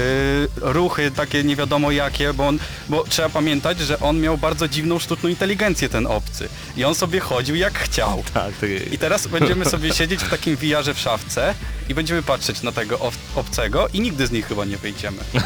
[0.57, 4.99] ruchy takie nie wiadomo jakie, bo, on, bo trzeba pamiętać, że on miał bardzo dziwną
[4.99, 6.49] sztuczną inteligencję, ten obcy.
[6.77, 8.23] I on sobie chodził jak chciał.
[8.35, 11.55] Tak, to I teraz będziemy sobie siedzieć w takim VR-ze w szafce
[11.89, 15.19] i będziemy patrzeć na tego ob- obcego i nigdy z nich chyba nie wyjdziemy.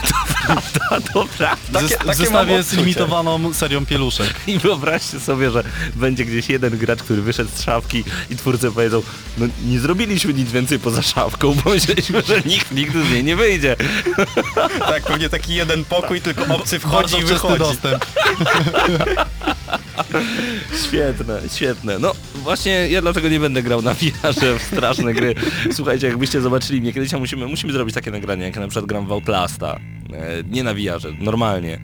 [1.13, 1.81] To prawda.
[1.81, 4.41] Takie- Zes- takie w zestawie mam z limitowaną serią pieluszek.
[4.55, 5.65] I wyobraźcie sobie, że
[5.97, 9.03] będzie gdzieś jeden gracz, który wyszedł z szafki i twórcy powiedzą,
[9.39, 13.37] no nie zrobiliśmy nic więcej poza szafką, bo myśleliśmy, że nikt nigdy z niej nie
[13.37, 13.77] wyjdzie.
[14.79, 17.59] Tak, pewnie taki jeden pokój, tylko obcy wchodzi i wychodzi.
[17.59, 18.07] dostęp.
[20.87, 21.99] Świetne, świetne.
[21.99, 25.35] No właśnie ja dlatego nie będę grał na VR-ze w straszne gry.
[25.73, 29.07] Słuchajcie, jakbyście zobaczyli mnie kiedyś, a musimy, musimy zrobić takie nagranie, jak na przykład gram
[29.07, 29.77] w Outlasta.
[30.13, 31.79] E, nie na VR-ze, normalnie.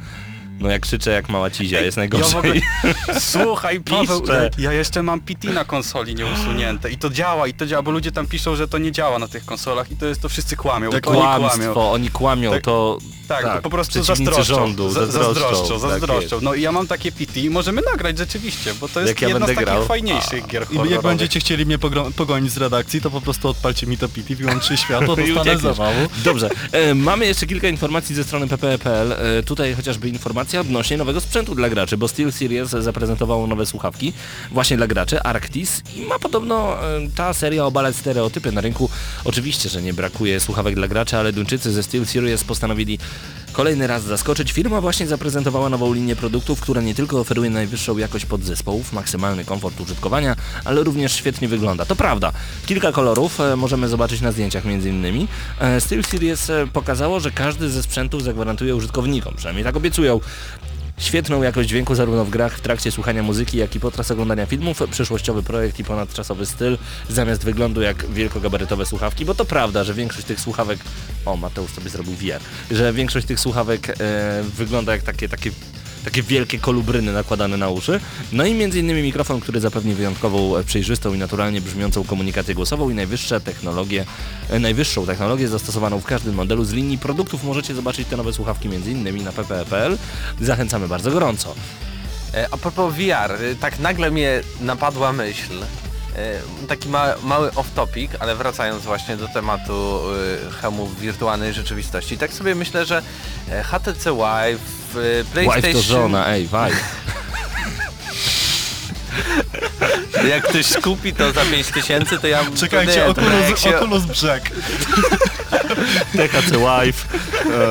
[0.61, 2.39] No jak krzyczę jak mała cizia, jest Ja najgorzej.
[2.39, 2.55] ogóle...
[3.21, 4.51] Słuchaj, Paweł, Piszczę.
[4.59, 8.13] ja jeszcze mam PT na konsoli nieusunięte i to działa, i to działa, bo ludzie
[8.13, 10.91] tam piszą, że to nie działa na tych konsolach i to jest, to wszyscy kłamią.
[10.91, 11.49] Tak to oni kłamią.
[11.49, 12.99] Kłamstwo, oni kłamią, Tak, to...
[13.29, 14.43] Tak, to po prostu zazdroszczą.
[14.55, 16.41] rządu, Za- zazdroszczą, tak zazdroszczą.
[16.43, 19.29] No i ja mam takie PT i możemy nagrać rzeczywiście, bo to jest Jak ja
[19.29, 19.87] jedna z takich grał.
[19.87, 20.91] fajniejszych gier I horrorowych.
[20.93, 21.79] jak będziecie chcieli mnie
[22.17, 25.97] pogonić z redakcji, to po prostu odpalcie mi to pity, wyłączcie światło, dostanę zawału.
[26.25, 29.13] Dobrze, e, mamy jeszcze kilka informacji ze strony pp.pl.
[29.13, 34.13] E, tutaj chociażby informacja odnośnie nowego sprzętu dla graczy, bo SteelSeries zaprezentowało nowe słuchawki
[34.51, 38.91] właśnie dla graczy, Arctis i ma podobno e, ta seria obalać stereotypy na rynku.
[39.25, 42.99] Oczywiście, że nie brakuje słuchawek dla graczy, ale Duńczycy ze SteelSeries postanowili
[43.57, 44.53] kolejny raz zaskoczyć.
[44.53, 49.81] Firma właśnie zaprezentowała nową linię produktów, która nie tylko oferuje najwyższą jakość podzespołów, maksymalny komfort
[49.81, 51.85] użytkowania, ale również świetnie wygląda.
[51.85, 52.33] To prawda,
[52.67, 55.29] kilka kolorów e, możemy zobaczyć na zdjęciach między innymi.
[55.61, 60.21] E, SteelSeries e, pokazało, że każdy ze sprzętów zagwarantuje użytkownikom, przynajmniej tak obiecują.
[60.99, 64.83] Świetną jakość dźwięku zarówno w grach, w trakcie słuchania muzyki, jak i podczas oglądania filmów,
[64.91, 66.79] przyszłościowy projekt i ponadczasowy styl,
[67.09, 70.79] zamiast wyglądu jak wielkogabarytowe słuchawki, bo to prawda, że większość tych słuchawek,
[71.25, 75.51] o Mateusz sobie zrobił VR, że większość tych słuchawek e, wygląda jak takie, takie
[76.07, 78.01] takie wielkie kolubryny nakładane na uszy.
[78.33, 82.91] No i między innymi mikrofon, który zapewni wyjątkową, e, przejrzystą i naturalnie brzmiącą komunikację głosową
[82.91, 84.05] i najwyższe technologie,
[84.51, 87.45] e, najwyższą technologię zastosowaną w każdym modelu z linii produktów.
[87.45, 89.99] Możecie zobaczyć te nowe słuchawki między innymi na ppe.pl.
[90.41, 91.55] Zachęcamy bardzo gorąco.
[92.35, 95.53] E, A propos VR, y, tak nagle mnie napadła myśl.
[96.17, 100.01] e, Taki ma, mały off-topic, ale wracając właśnie do tematu
[100.97, 102.19] y, wirtualnej rzeczywistości.
[102.19, 103.03] Tak sobie myślę, że
[103.51, 104.61] e, HTC Vive,
[104.97, 105.63] y, PlayStation...
[105.63, 106.81] Wife to żona, ej, wife.
[110.29, 112.45] Jak ktoś kupi to za 5000, to ja...
[112.61, 114.51] Czekajcie, nie, to Oculus, się- Oculus Brzeg.
[116.17, 117.19] THC Wife.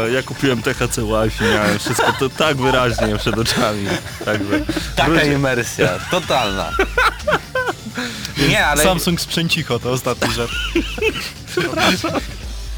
[0.08, 3.88] E, ja kupiłem THC Wife i miałem wszystko to tak wyraźnie przed oczami.
[4.26, 4.60] Także
[4.96, 6.72] Taka imersja, totalna.
[8.50, 10.52] Nie, ale Samsung sprzęcicho, to ostatni rzecz.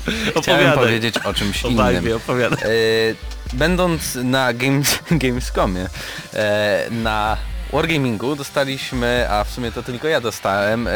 [0.07, 0.73] chciałem opowiadaj.
[0.77, 2.15] powiedzieć o czymś O innym.
[2.17, 2.59] Opowiadaj.
[2.63, 3.15] E,
[3.53, 5.89] będąc na Games, Gamescomie,
[6.33, 7.37] e, na
[7.73, 10.91] Wargamingu dostaliśmy, a w sumie to tylko ja dostałem, e,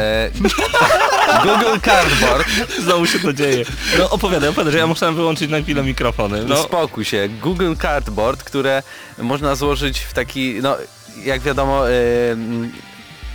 [1.44, 2.48] Google Cardboard.
[2.80, 3.64] Znowu się to dzieje.
[3.98, 6.42] No opowiadaj, opowiadaj, że ja musiałem wyłączyć na chwilę mikrofony.
[6.44, 8.82] No No, spokój się, Google Cardboard, które
[9.18, 10.76] można złożyć w taki, no
[11.24, 11.92] jak wiadomo, e,
[12.32, 12.72] m,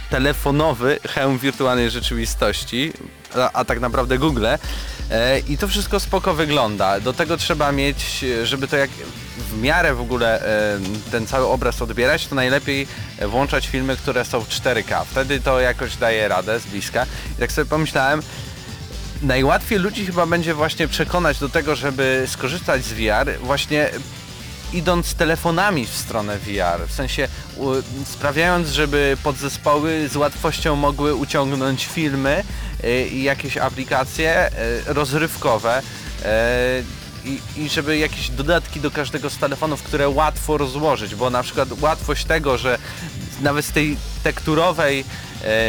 [0.09, 2.93] telefonowy hełm wirtualnej rzeczywistości,
[3.35, 4.45] a, a tak naprawdę Google.
[5.11, 6.99] E, I to wszystko spoko wygląda.
[6.99, 8.89] Do tego trzeba mieć, żeby to jak
[9.37, 10.79] w miarę w ogóle e,
[11.11, 12.87] ten cały obraz odbierać, to najlepiej
[13.21, 15.05] włączać filmy, które są w 4K.
[15.05, 17.05] Wtedy to jakoś daje radę z bliska.
[17.37, 18.21] I tak sobie pomyślałem,
[19.21, 23.89] najłatwiej ludzi chyba będzie właśnie przekonać do tego, żeby skorzystać z VR właśnie
[24.73, 27.27] idąc telefonami w stronę VR, w sensie
[28.05, 32.43] sprawiając, żeby podzespoły z łatwością mogły uciągnąć filmy
[33.11, 34.49] i jakieś aplikacje
[34.89, 36.25] y, rozrywkowe y,
[37.25, 41.69] i, i żeby jakieś dodatki do każdego z telefonów, które łatwo rozłożyć, bo na przykład
[41.81, 42.77] łatwość tego, że
[43.41, 45.05] nawet z tej tekturowej,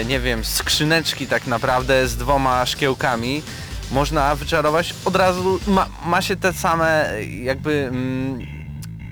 [0.07, 3.43] nie wiem, skrzyneczki tak naprawdę z dwoma szkiełkami
[3.91, 7.11] można wyczarować od razu, ma, ma się te same
[7.43, 8.47] jakby mm,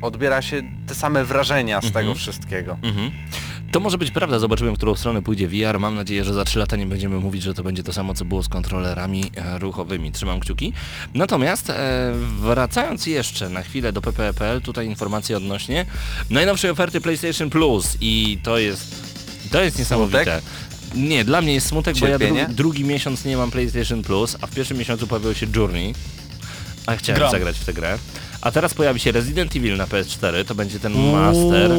[0.03, 2.79] odbiera się te same wrażenia z tego wszystkiego.
[2.83, 3.11] Mhm.
[3.77, 5.81] To może być prawda, zobaczymy, w którą stronę pójdzie VR.
[5.81, 8.25] Mam nadzieję, że za 3 lata nie będziemy mówić, że to będzie to samo, co
[8.25, 10.13] było z kontrolerami e, ruchowymi.
[10.13, 10.73] Trzymam kciuki.
[11.15, 15.87] Natomiast e, wracając jeszcze na chwilę do pp.pl, tutaj informacje odnośnie
[16.31, 18.95] najnowszej oferty PlayStation Plus i to jest,
[19.51, 20.43] to jest niesamowite.
[20.95, 22.49] Nie, dla mnie jest smutek, bo ja Cierpienie?
[22.51, 25.95] drugi, miesiąc nie mam PlayStation Plus, a w pierwszym miesiącu pojawił się Journey,
[26.87, 27.99] a chciałem zagrać w tę grę.
[28.47, 31.71] A teraz pojawi się Resident Evil na PS4, to będzie ten master.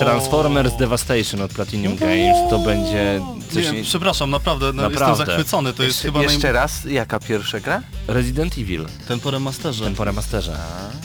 [0.00, 3.72] Transformers Devastation od Platinum Games to będzie coś...
[3.72, 5.10] Nie, przepraszam, naprawdę, no, Naprawdę.
[5.10, 5.72] jestem zachwycony.
[5.72, 6.52] To jest Jeszcze, chyba jeszcze naj...
[6.52, 7.82] raz, jaka pierwsza gra?
[8.08, 9.84] Resident Evil, ten po remasterze.
[9.84, 10.56] ten po remasterze.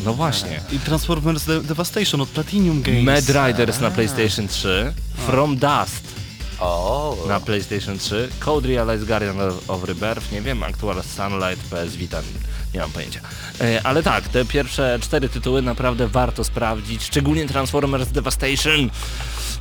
[0.06, 0.62] No właśnie.
[0.72, 3.04] I Transformers De Devastation od Platinum Games.
[3.04, 4.94] Mad Riders na PlayStation 3,
[5.28, 6.17] From Dust
[6.60, 12.22] O, na PlayStation 3, Code Realize Guardian of Rebirth, nie wiem, Actual Sunlight, PS Vita,
[12.74, 13.20] nie mam pojęcia.
[13.62, 18.90] E, ale tak, te pierwsze cztery tytuły naprawdę warto sprawdzić, szczególnie Transformers Devastation,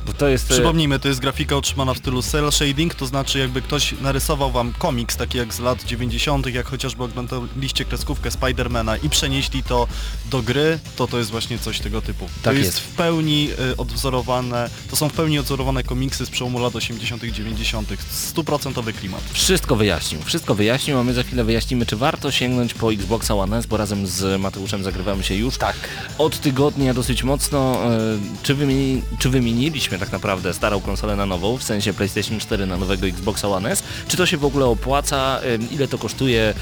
[0.07, 0.51] bo to jest...
[0.51, 4.51] e, Przypomnijmy, to jest grafika otrzymana w stylu cel shading, to znaczy jakby ktoś narysował
[4.51, 9.87] wam komiks taki jak z lat 90., jak chociażby oglądaliście kreskówkę Spidermana i przenieśli to
[10.31, 12.25] do gry, to to jest właśnie coś tego typu.
[12.25, 12.79] To Tak jest, jest.
[12.79, 17.89] w pełni y, odwzorowane, to są w pełni odwzorowane komiksy z przełomu lat 80., 90.,
[18.11, 19.21] stuprocentowy klimat.
[19.33, 23.57] Wszystko wyjaśnił, wszystko wyjaśnił, a my za chwilę wyjaśnimy, czy warto sięgnąć po Xboxa One
[23.57, 25.75] S, bo razem z Mateuszem zagrywamy się już tak.
[26.17, 27.79] od tygodnia dosyć mocno.
[27.85, 27.99] E,
[28.43, 32.77] czy, wymieni, czy wymieniliśmy tak naprawdę starą konsolę na nową, w sensie PlayStation 4 na
[32.77, 33.83] nowego Xboxa One S?
[34.07, 35.39] Czy to się w ogóle opłaca?
[35.71, 36.53] Ile to kosztuje?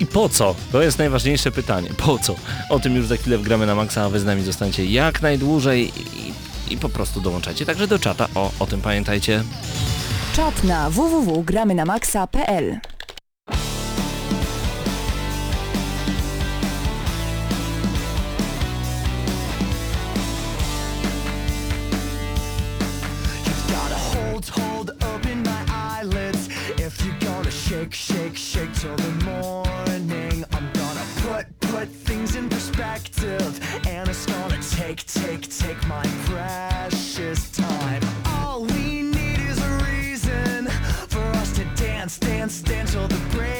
[0.00, 0.54] I po co?
[0.72, 1.88] To jest najważniejsze pytanie.
[1.96, 2.34] Po co?
[2.70, 5.92] O tym już za chwilę wgramy na maksa, a wy z nami zostańcie jak najdłużej
[5.96, 8.28] i, i po prostu dołączajcie także do czata.
[8.34, 9.44] O, o tym pamiętajcie.
[10.36, 12.78] Czat na www.gramynamaxa.pl
[27.92, 33.60] shake, shake, shake till the morning, I'm gonna put, put things in perspective.
[33.86, 38.02] And it's gonna take, take, take my precious time.
[38.26, 40.66] All we need is a reason
[41.08, 43.55] for us to dance, dance, dance till the break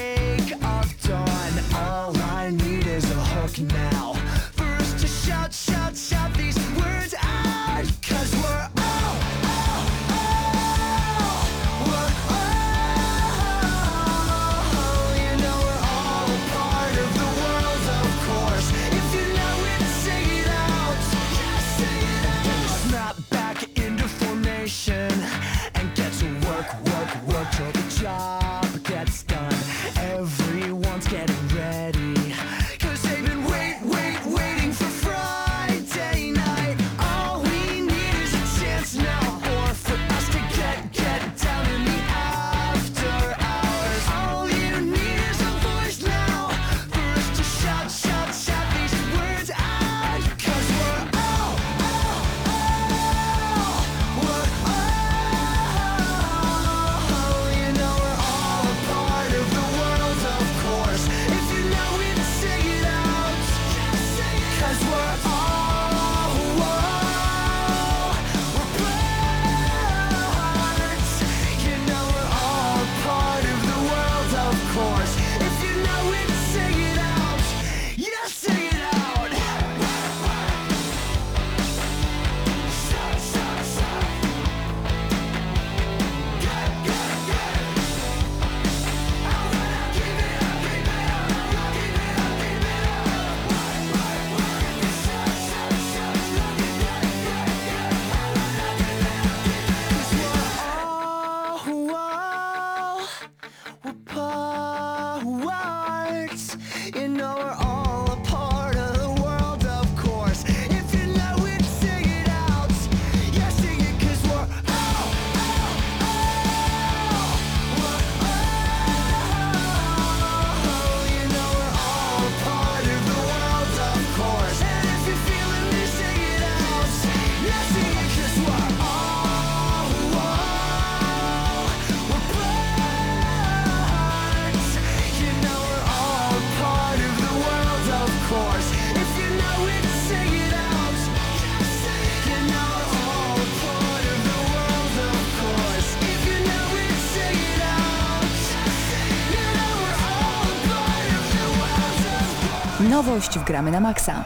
[153.07, 154.25] Nowość w Gramy na Maxa.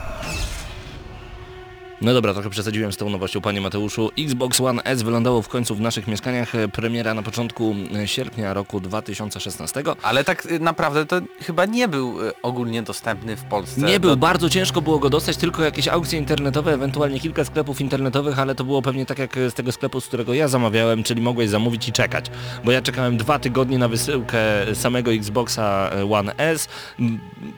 [2.01, 4.11] No dobra, trochę przesadziłem z tą nowością, panie Mateuszu.
[4.19, 6.51] Xbox One S wylądował w końcu w naszych mieszkaniach.
[6.73, 7.75] Premiera na początku
[8.05, 9.83] sierpnia roku 2016.
[10.01, 13.81] Ale tak y, naprawdę to chyba nie był y, ogólnie dostępny w Polsce.
[13.81, 17.81] Nie był, No, bardzo ciężko było go dostać, tylko jakieś aukcje internetowe, ewentualnie kilka sklepów
[17.81, 21.21] internetowych, ale to było pewnie tak jak z tego sklepu, z którego ja zamawiałem, czyli
[21.21, 22.25] mogłeś zamówić i czekać.
[22.63, 24.39] Bo ja czekałem dwa tygodnie na wysyłkę
[24.73, 26.67] samego Xboxa One S.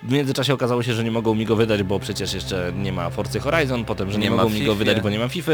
[0.03, 3.09] W międzyczasie okazało się, że nie mogą mi go wydać, bo przecież jeszcze nie ma
[3.09, 5.51] Forcy Horizon, potem, że nie, Nie mogą mi go wydać, bo nie ma FIFA,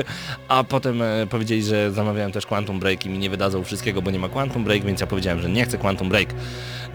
[0.48, 4.12] a potem e, powiedzieli, że zamawiałem też Quantum Break i mi nie wydadzą wszystkiego, bo
[4.12, 6.30] nie ma Quantum Break, więc ja powiedziałem, że nie chcę Quantum Break.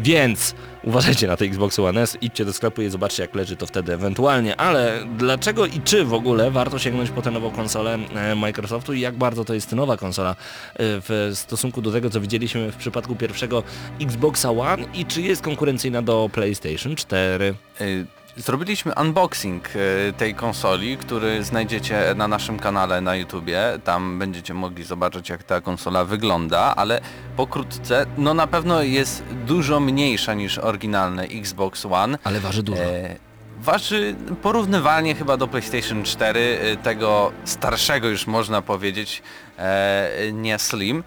[0.00, 3.66] Więc uważajcie na te Xbox One S, idźcie do sklepu i zobaczcie jak leży to
[3.66, 8.34] wtedy ewentualnie, ale dlaczego i czy w ogóle warto sięgnąć po tę nową konsolę e,
[8.34, 10.34] Microsoftu i jak bardzo to jest nowa konsola e,
[10.78, 13.62] w stosunku do tego, co widzieliśmy w przypadku pierwszego
[14.00, 17.54] Xboxa One i czy jest konkurencyjna do PlayStation 4?
[17.80, 18.06] Y,
[18.36, 23.62] Zrobiliśmy unboxing y, tej konsoli, który znajdziecie na naszym kanale na YouTubie.
[23.84, 27.00] Tam będziecie mogli zobaczyć jak ta konsola wygląda, ale
[27.36, 32.18] pokrótce, no na pewno jest dużo mniejsza niż oryginalny Xbox One.
[32.24, 32.82] Ale waży dużo.
[32.82, 33.16] E,
[33.60, 39.22] waży porównywalnie chyba do PlayStation 4, y, tego starszego już można powiedzieć,
[39.58, 41.04] e, nie Slim.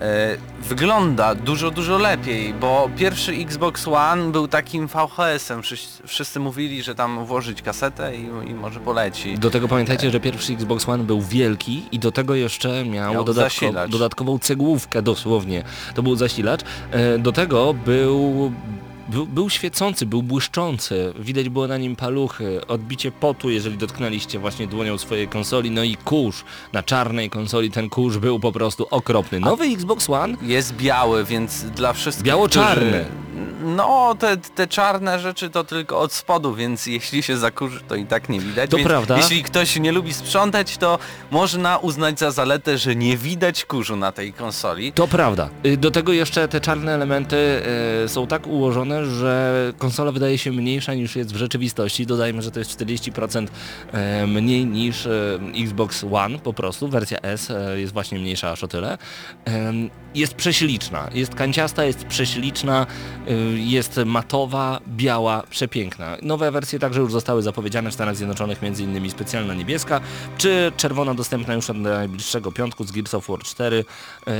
[0.00, 5.62] E, wygląda dużo, dużo lepiej, bo pierwszy Xbox One był takim VHS-em.
[5.62, 9.38] Wszyscy, wszyscy mówili, że tam włożyć kasetę i, i może poleci.
[9.38, 13.24] Do tego pamiętajcie, że pierwszy Xbox One był wielki i do tego jeszcze miał, Miał
[13.24, 15.64] dodatko, dodatkową cegłówkę dosłownie.
[15.94, 16.60] To był zasilacz.
[16.90, 18.52] E, Do tego był,
[19.10, 21.12] był, był świecący, był błyszczący.
[21.18, 25.70] Widać było na nim paluchy, odbicie potu, jeżeli dotknęliście właśnie dłonią swojej konsoli.
[25.70, 26.44] No i kurz.
[26.72, 29.40] Na czarnej konsoli ten kurz był po prostu okropny.
[29.40, 33.04] Nowy Xbox One Jest biały, więc dla wszystkich, Biało-czarny.
[33.64, 38.06] No, te, te czarne rzeczy to tylko od spodu, więc jeśli się zakurzy, to i
[38.06, 38.70] tak nie widać.
[38.70, 39.16] To więc prawda.
[39.16, 40.98] Jeśli ktoś nie lubi sprzątać, to
[41.30, 44.92] można uznać za zaletę, że nie widać kurzu na tej konsoli.
[44.92, 45.50] To prawda.
[45.66, 47.36] Y, Do tego jeszcze te czarne elementy
[48.04, 52.06] y, są tak ułożone, że konsola wydaje się mniejsza niż jest w rzeczywistości.
[52.06, 53.46] Dodajmy, że to jest 40%
[54.22, 56.88] y, mniej niż y, Xbox One po prostu.
[56.88, 58.98] Wersja S y, jest właśnie mniejsza aż o tyle.
[60.14, 62.86] Jest prześliczna, jest kanciasta, jest prześliczna,
[63.28, 66.16] y, jest matowa, biała, przepiękna.
[66.22, 70.00] Nowe wersje także już zostały zapowiedziane w Stanach Zjednoczonych, innymi specjalna niebieska,
[70.38, 73.84] czy czerwona dostępna już od najbliższego piątku z Gears of War 4.
[74.26, 74.32] E,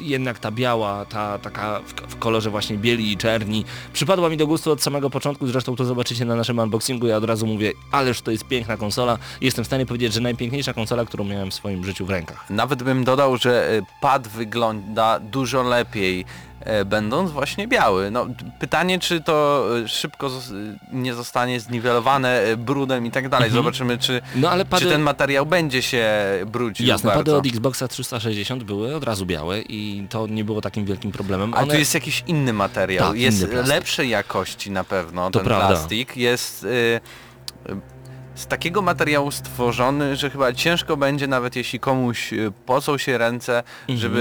[0.00, 4.72] jednak ta biała, ta taka w, kolorze właśnie bieli i czerni, przypadła mi do gustu
[4.72, 8.30] od samego początku, zresztą to zobaczycie na naszym unboxingu, ja od razu mówię, ależ to
[8.30, 9.18] jest piękna konsola.
[9.40, 12.50] Jestem w stanie powiedzieć, że najpiękniejsza konsola, którą miałem w swoim życiu w rękach.
[12.50, 16.24] Nawet bym dodał, że e, pad wygląda dużo lepiej,
[16.60, 18.10] e, będąc właśnie biały.
[18.10, 18.26] No,
[18.60, 23.46] pytanie, czy to e, szybko zos- nie zostanie zniwelowane e, brudem i tak dalej.
[23.48, 23.64] Mhm.
[23.64, 26.10] Zobaczymy, czy, No ale czy ten materiał będzie się
[26.46, 27.24] brudził Jasne, bardzo.
[27.24, 31.54] pady od Xboxa 360 były od razu białe i to nie było takim wielkim problemem.
[31.54, 35.46] A tu jest jakiś inny materiał, Tak, jest inny lepszej jakości na pewno To ten
[35.46, 35.68] prawda.
[35.68, 37.00] plastik, jest y,
[38.34, 43.58] z takiego materiału stworzony, że chyba ciężko będzie nawet jeśli komuś y, pocą się ręce,
[43.80, 43.98] Mhm.
[43.98, 44.20] żeby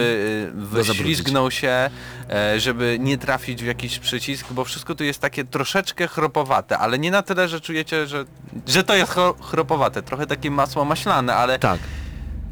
[0.56, 1.90] y, wyślizgnął się,
[2.30, 7.00] e, żeby nie trafić w jakiś przycisk, bo wszystko tu jest takie troszeczkę chropowate, ale
[7.00, 8.26] nie na tyle, że czujecie, że,
[8.68, 11.80] że to jest chro- chropowate, trochę takie masło maślane, ale Tak.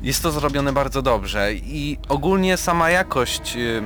[0.04, 3.86] jest to zrobione bardzo dobrze i ogólnie sama jakość y,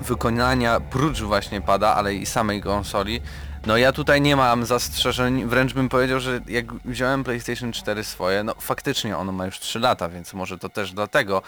[0.00, 3.20] wykonania prócz właśnie pada, ale i samej konsoli,
[3.66, 8.44] no ja tutaj nie mam zastrzeżeń, wręcz bym powiedział, że jak wziąłem PlayStation 4 swoje,
[8.44, 11.42] no faktycznie ono ma już 3 lata, więc może to też dlatego,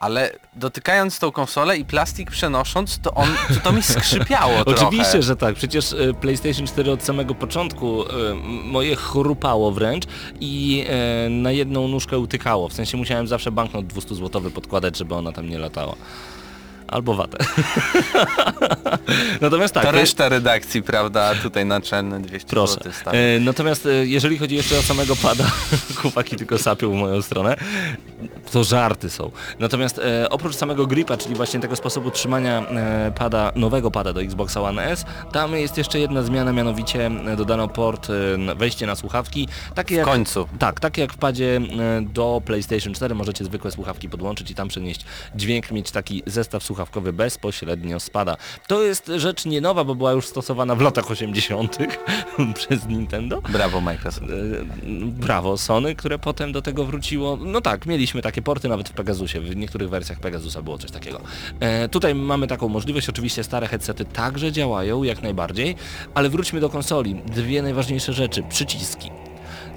[0.00, 4.86] ale dotykając tą konsolę i plastik przenosząc, to on, to, to mi skrzypiało trochę.
[4.86, 5.54] Oczywiście, że tak.
[5.54, 8.34] Przecież e, PlayStation 4 od samego początku e,
[8.64, 10.04] moje chrupało wręcz
[10.40, 12.68] i e, na jedną nóżkę utykało.
[12.68, 15.96] W sensie musiałem zawsze banknot 200 złotowy podkładać, żeby ona tam nie latała.
[16.90, 17.38] Albo watę.
[19.40, 19.84] Natomiast tak.
[19.84, 22.74] To reszta redakcji, prawda, tutaj naczelny 200 Proszę.
[22.74, 22.92] zł.
[23.12, 25.44] E, natomiast e, jeżeli chodzi jeszcze o samego pada,
[26.00, 27.56] chłopaki tylko sapią w moją stronę,
[28.52, 29.30] to żarty są.
[29.58, 32.62] Natomiast e, oprócz samego gripa, czyli właśnie tego sposobu trzymania
[33.14, 38.08] pada, nowego pada do Xboxa One S, tam jest jeszcze jedna zmiana, mianowicie dodano port,
[38.56, 40.48] wejście na słuchawki, takie W jak końcu.
[40.58, 41.60] tak, tak jak w padzie
[42.02, 47.12] do PlayStation 4 możecie zwykłe słuchawki podłączyć i tam przenieść dźwięk, mieć taki zestaw słuchawkowy
[47.12, 48.36] bezpośrednio spada.
[48.66, 51.78] To jest rzecz nie nowa, bo była już stosowana w latach 80.
[52.54, 53.42] przez Nintendo.
[53.48, 54.26] Brawo Microsoft.
[54.26, 54.64] E,
[55.04, 57.36] Brawo Sony, które potem do tego wróciło.
[57.36, 61.20] No tak, mieliśmy takie porty nawet w Pegasusie, w niektórych wersjach Pegasusa było coś takiego.
[61.60, 65.76] E, tutaj mamy taką możliwość, oczywiście stare headsety także działają jak najbardziej,
[66.14, 67.14] ale wróćmy do konsoli.
[67.14, 69.10] Dwie najważniejsze rzeczy, przyciski.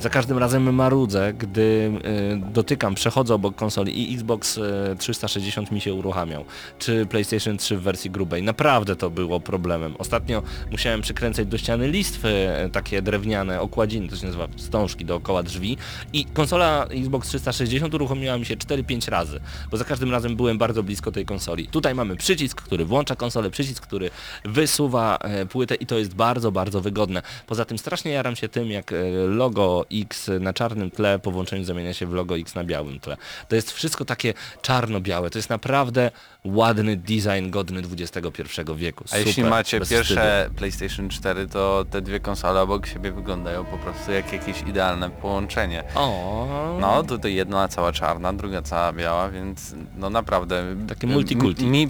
[0.04, 5.82] Za każdym razem marudzę, gdy e, dotykam, przechodzę obok konsoli i Xbox e, 360 mi
[5.82, 6.46] się uruchamiał,
[6.80, 8.44] czy PlayStation 3 w wersji grubej.
[8.44, 9.96] Naprawdę to było problemem.
[10.00, 15.44] Ostatnio musiałem przykręcać do ściany listwy e, takie drewniane, okładziny, to się nazywa wstążki dookoła
[15.44, 15.78] drzwi
[16.14, 19.40] i konsola Xbox 360 uruchomiła mi się 4-5 razy,
[19.72, 21.68] bo za każdym razem byłem bardzo blisko tej konsoli.
[21.68, 24.10] Tutaj mamy przycisk, który włącza konsolę, przycisk, który
[24.46, 27.22] wysuwa płytę i to jest bardzo, bardzo wygodne.
[27.48, 28.94] Poza tym strasznie jaram się tym, jak
[29.28, 33.18] logo X na czarnym tle po włączeniu zamienia się w logo X na białym tle.
[33.48, 35.30] To jest wszystko takie czarno-białe.
[35.30, 36.12] To jest naprawdę
[36.44, 38.40] ładny design godny XXI
[38.76, 39.04] wieku.
[39.04, 43.78] A Super, jeśli macie pierwsze PlayStation 4, to te dwie konsole obok siebie wyglądają po
[43.78, 45.84] prostu jak jakieś idealne połączenie.
[45.88, 46.00] wstydu.
[46.00, 50.64] O, No, tutaj jedna cała czarna, druga cała biała, więc no naprawdę...
[50.88, 51.66] Takie multikulti.
[51.66, 51.90] Mi, mi,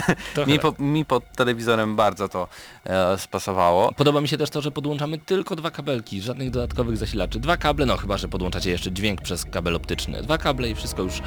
[0.58, 0.60] tak.
[0.60, 2.48] po, mi pod telewizorem bardzo to
[2.84, 3.92] e, spasowało.
[3.92, 7.40] Podoba mi się też to, że podłączamy tylko dwa kabelki, żadnych dodatkowych zasilaczy.
[7.40, 10.22] Dwa kable, no chyba, że podłączacie jeszcze dźwięk przez kabel optyczny.
[10.22, 11.22] Dwa kable i wszystko już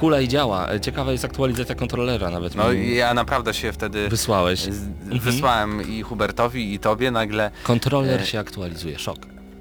[0.00, 0.68] hula i działa.
[0.80, 2.54] Ciekawa jest aktualizacja kontrolera nawet.
[2.54, 4.60] No ja naprawdę się wtedy Wysłałeś.
[4.60, 5.20] z, Mhm.
[5.20, 9.16] wysłałem i Hubertowi i tobie nagle Kontroler E, się aktualizuje, szok.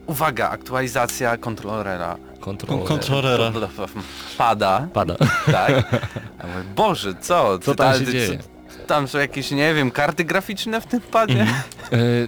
[0.08, 2.16] uwaga, aktualizacja kontrolera.
[2.40, 3.52] Kontroler Kontrolera.
[4.38, 5.16] Pada, pada.
[5.52, 5.72] tak.
[6.76, 7.60] Boże, co?
[7.60, 8.40] Co tam ta- się ty- dzieje?
[8.90, 11.42] Tam są jakieś, nie wiem, karty graficzne w tym padzie?
[11.42, 11.48] E,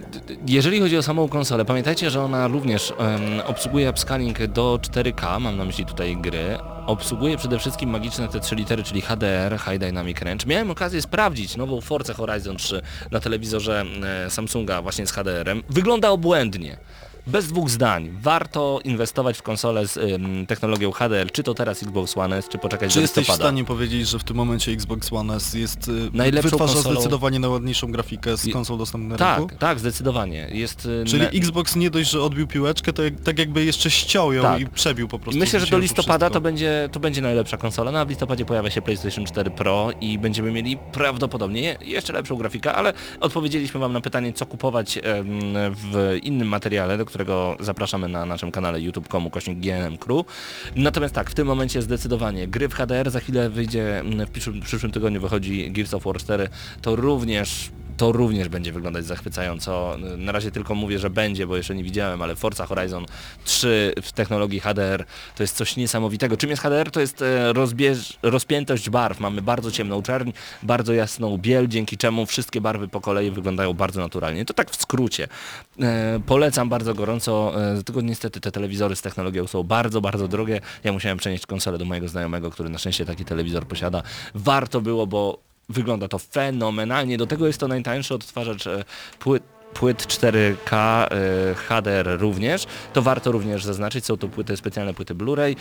[0.00, 5.40] d- Jeżeli chodzi o samą konsolę, pamiętajcie, że ona również em, obsługuje upscaling do 4K,
[5.40, 6.58] mam na myśli tutaj gry.
[6.86, 10.46] Obsługuje przede wszystkim magiczne te trzy litery, czyli HDR, High Dynamic Range.
[10.46, 13.84] Miałem okazję sprawdzić nową Forza Horizon 3 na telewizorze
[14.26, 15.62] e, Samsunga właśnie z HDR-em.
[15.70, 16.76] Wygląda obłędnie.
[17.26, 18.10] Bez dwóch zdań.
[18.22, 22.58] Warto inwestować w konsolę z em, technologią HDR, czy to teraz Xbox One S, czy
[22.58, 23.44] poczekać Czy do jesteś w listopada.
[23.48, 27.38] stanie powiedzieć, że w tym momencie Xbox One S jest y, Najlepszą wytwarza konsolą- zdecydowanie
[27.38, 29.54] najładniejszą grafikę z konsol dostępnych na Tak, rynku?
[29.58, 30.48] tak, zdecydowanie.
[30.52, 33.90] Jest e, Czyli ne- Xbox nie dość, że odbił piłeczkę, to jak, tak jakby jeszcze
[33.90, 34.60] ściął ją Tak.
[34.60, 35.40] i przebił po prostu.
[35.40, 36.34] Myślę, że do to listopada wszystko.
[36.34, 37.92] to będzie, to będzie najlepsza konsola.
[37.92, 42.36] No a w listopadzie pojawia się PlayStation 4 Pro i będziemy mieli prawdopodobnie jeszcze lepszą
[42.36, 45.02] grafikę, ale odpowiedzieliśmy Wam na pytanie, co kupować em,
[45.74, 50.26] w innym materiale, do którego zapraszamy na naszym kanale youtube.com kośnik GNM Crew.
[50.76, 54.64] Natomiast tak, w tym momencie zdecydowanie gry w HDR, za chwilę wyjdzie, w przyszłym, w
[54.64, 56.48] przyszłym tygodniu wychodzi Gears of War 4,
[56.82, 57.70] to również
[58.02, 59.96] to również będzie wyglądać zachwycająco.
[60.16, 63.06] Na razie tylko mówię, że będzie, bo jeszcze nie widziałem, ale Forza Horizon
[63.44, 65.04] 3 w technologii HDR
[65.36, 66.36] to jest coś niesamowitego.
[66.36, 66.90] Czym jest HDR?
[66.90, 69.20] To jest e, rozbierz, rozpiętość barw.
[69.20, 70.30] Mamy bardzo ciemną czerń,
[70.62, 74.44] bardzo jasną biel, dzięki czemu wszystkie barwy po kolei wyglądają bardzo naturalnie.
[74.44, 75.28] To tak w skrócie.
[75.80, 80.60] E, polecam bardzo gorąco, e, tylko niestety te telewizory z technologią są bardzo, bardzo drogie.
[80.84, 84.02] Ja musiałem przenieść konsolę do mojego znajomego, który na szczęście taki telewizor posiada.
[84.34, 87.18] Warto było, bo Wygląda to fenomenalnie.
[87.18, 88.84] Do tego jest to najtańszy odtwarzacz e,
[89.18, 89.42] płyt
[89.74, 90.76] płyt 4K,
[91.10, 92.66] e, HDR również.
[92.92, 95.56] To warto również zaznaczyć, są to płyty, specjalne płyty Blu-ray.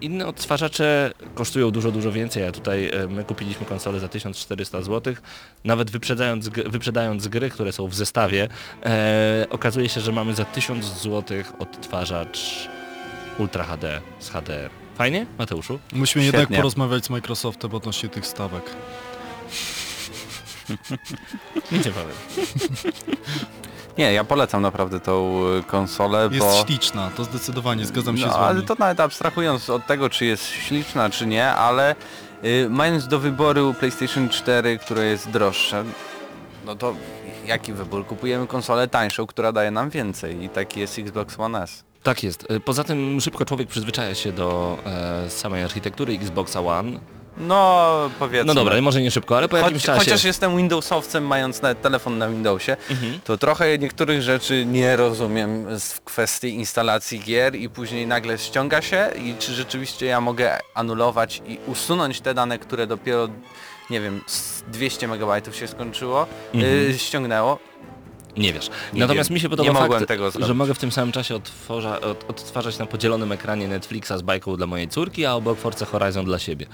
[0.00, 5.14] Inne odtwarzacze kosztują dużo, dużo więcej, a tutaj e, my kupiliśmy konsolę za 1400 zł.
[5.64, 8.48] Nawet wyprzedzając, wyprzedając gry, które są w zestawie,
[9.50, 12.68] okazuje się, że mamy za 1000 zł odtwarzacz
[13.38, 14.83] Ultra HD z HDR.
[14.94, 15.78] Fajnie, Mateuszu?
[15.92, 16.56] Musimy jednak Świetnie.
[16.56, 18.62] porozmawiać z Microsoftem odnośnie tych stawek.
[21.72, 22.16] Nic nie powiem.
[23.98, 26.64] Nie, ja polecam naprawdę tą y, konsolę, Jest bo...
[26.66, 28.46] śliczna, to zdecydowanie, zgadzam się No, z wami.
[28.46, 31.94] ale to nawet abstrahując od tego, czy jest śliczna, czy nie, ale
[32.44, 35.84] y, mając do wyboru PlayStation 4, które jest droższe,
[36.64, 36.94] no to
[37.46, 38.06] jaki wybór?
[38.06, 41.84] Kupujemy konsolę tańszą, która daje nam więcej i taki jest Xbox One S.
[42.04, 42.46] Tak jest.
[42.50, 47.00] E, Poza tym szybko człowiek przyzwyczaja się do e, samej architektury Xboxa One.
[47.36, 48.44] No powiedzmy.
[48.46, 49.98] No dobra, może nie szybko, ale po jakimś Choć, czasie.
[50.00, 53.20] chociaż jestem Windowsowcem, mając nawet telefon na Windowsie, Mhm.
[53.24, 59.10] to trochę niektórych rzeczy nie rozumiem w kwestii instalacji gier i później nagle ściąga się
[59.24, 63.28] i czy rzeczywiście ja mogę anulować i usunąć te dane, które dopiero,
[63.90, 66.74] nie wiem, z 200 MB się skończyło, Mhm.
[66.90, 67.58] y, ściągnęło.
[68.36, 68.70] Nie wiesz.
[68.92, 69.34] Nie Natomiast wiem.
[69.34, 70.48] mi się podoba Nie fakt, tego zrobić.
[70.48, 74.56] że mogę w tym samym czasie odtworza, od, odtwarzać na podzielonym ekranie Netflixa z bajką
[74.56, 76.66] dla mojej córki, a obok Forza Horizon dla siebie.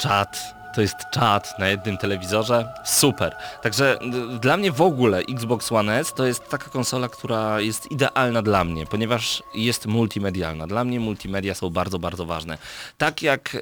[0.00, 0.57] Czat.
[0.74, 2.68] To jest czat na jednym telewizorze.
[2.84, 3.36] Super.
[3.62, 3.98] Także
[4.34, 8.42] y, dla mnie w ogóle Xbox One S to jest taka konsola, która jest idealna
[8.42, 10.66] dla mnie, ponieważ jest multimedialna.
[10.66, 12.58] Dla mnie multimedia są bardzo, bardzo ważne.
[12.98, 13.60] Tak jak e,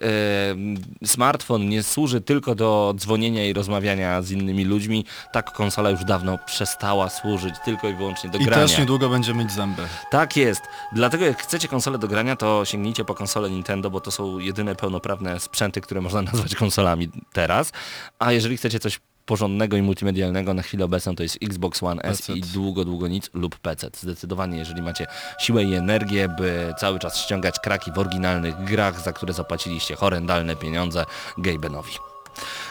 [1.06, 6.38] smartfon nie służy tylko do dzwonienia i rozmawiania z innymi ludźmi, tak konsola już dawno
[6.46, 8.62] przestała służyć tylko i wyłącznie do I grania.
[8.66, 9.82] też niedługo będzie mieć zęby.
[10.10, 10.62] Tak jest.
[10.92, 14.74] Dlatego jak chcecie konsolę do grania, to sięgnijcie po konsolę Nintendo, bo to są jedyne
[14.76, 16.95] pełnoprawne sprzęty, które można nazwać konsolami
[17.32, 17.72] teraz.
[18.18, 22.18] A jeżeli chcecie coś porządnego i multimedialnego na chwilę obecną to jest Xbox One S
[22.18, 22.32] PC.
[22.32, 23.90] i długo, długo nic lub PC.
[24.00, 25.06] Zdecydowanie, jeżeli macie
[25.40, 30.56] siłę i energię, by cały czas ściągać kraki w oryginalnych grach, za które zapłaciliście horrendalne
[30.56, 31.04] pieniądze
[31.38, 31.92] Gabenowi.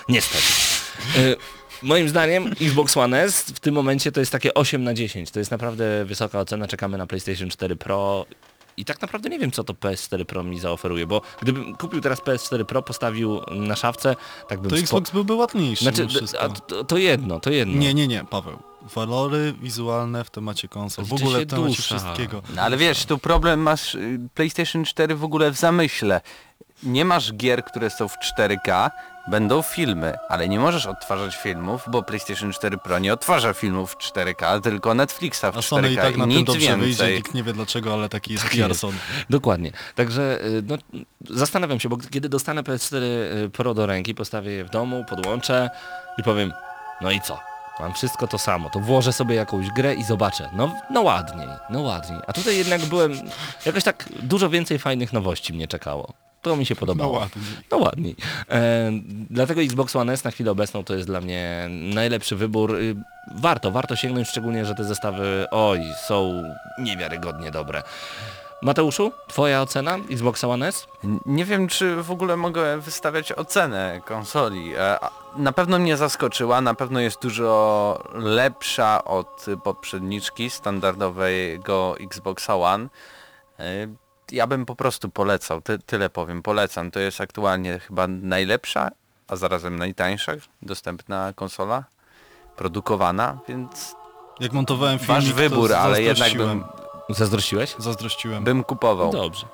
[0.10, 0.48] Niestety.
[1.18, 1.36] Y,
[1.82, 5.32] Moim zdaniem Xbox One S w tym momencie to jest takie 8 na 10.
[5.32, 6.68] To jest naprawdę wysoka ocena.
[6.68, 8.26] Czekamy na PlayStation 4 Pro
[8.78, 12.20] i tak naprawdę nie wiem, co to PS4 Pro mi zaoferuje, bo gdybym kupił teraz
[12.22, 14.16] PS4 Pro, postawił na szafce,
[14.48, 16.08] tak bym To spo- Xbox byłby ładniejszy Znaczy,
[16.40, 17.76] a to, to jedno, to jedno.
[17.78, 18.58] Nie, nie, nie, Paweł.
[18.96, 22.00] Walory wizualne w temacie konsol, w ogóle w temacie dusza?
[22.00, 22.42] wszystkiego.
[22.56, 26.22] No ale wiesz, tu problem masz y, PlayStation 4 w ogóle w zamyśle.
[26.84, 28.90] Nie masz gier, które są w 4K,
[29.28, 33.98] będą filmy, ale nie możesz odtwarzać filmów, bo PlayStation 4 Pro nie odtwarza filmów w
[33.98, 37.16] 4K, tylko Netflixa w A 4K Sony i tak na tym nic dobrze wyjdzie, więcej.
[37.16, 38.80] nikt nie wie dlaczego, ale taki jest Tak PR jest.
[38.80, 38.98] Sony.
[39.30, 39.72] Dokładnie.
[39.96, 40.76] Także y, no,
[41.30, 45.70] zastanawiam się, bo kiedy dostanę PS4 y, Pro do ręki, postawię je w domu, podłączę
[46.18, 46.54] i powiem,
[47.02, 47.40] no i co?
[47.80, 50.50] Mam wszystko to samo, to włożę sobie jakąś grę i zobaczę.
[50.54, 52.20] No, no ładniej, no ładniej.
[52.28, 53.14] A tutaj jednak byłem,
[53.66, 56.14] jakoś tak dużo więcej fajnych nowości mnie czekało.
[56.46, 57.14] To mi się podobało.
[57.14, 57.46] No ładniej.
[57.72, 58.16] No ładniej.
[58.50, 58.92] E,
[59.30, 62.76] dlatego Xbox One S na chwilę obecną to jest dla mnie najlepszy wybór.
[62.76, 62.96] Y,
[63.36, 66.44] Warto, warto sięgnąć, szczególnie, że te zestawy, oj, są
[66.80, 67.84] niewiarygodnie dobre.
[68.62, 70.88] Mateuszu, twoja ocena Xboxa One S?
[71.26, 74.74] Nie wiem, czy w ogóle mogę wystawiać ocenę konsoli.
[74.78, 74.98] E,
[75.38, 82.88] Na pewno mnie zaskoczyła, na pewno jest dużo lepsza od poprzedniczki standardowego Xboxa One.
[84.32, 86.92] Ja bym po prostu polecał, ty, tyle powiem, polecam.
[86.92, 88.90] To jest aktualnie chyba najlepsza,
[89.28, 91.84] a zarazem najtańsza dostępna konsola
[92.56, 93.96] produkowana, więc
[94.40, 96.64] Jak montowałem filmik, wasz wybór, to ale jednak bym,
[97.10, 97.76] Zazdrościłeś?
[97.80, 98.44] Zazdrościłem.
[98.44, 99.12] bym kupował.
[99.12, 99.46] Dobrze.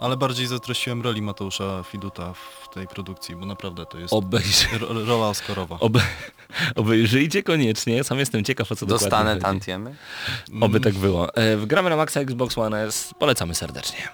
[0.00, 5.04] Ale bardziej zazdrościłem roli Mateusza Fiduta w tej produkcji, bo naprawdę to jest Obejrzy, ro
[5.04, 5.76] rola Oscarowa.
[5.80, 6.00] obe,
[6.76, 9.42] obejrzyjcie koniecznie, sam jestem ciekaw o co Dostanę dokładnie chodzi.
[9.42, 9.96] tantiemy.
[10.60, 11.34] Oby tak było.
[11.34, 14.08] E, w gramy na Maxa Xbox One S, polecamy serdecznie.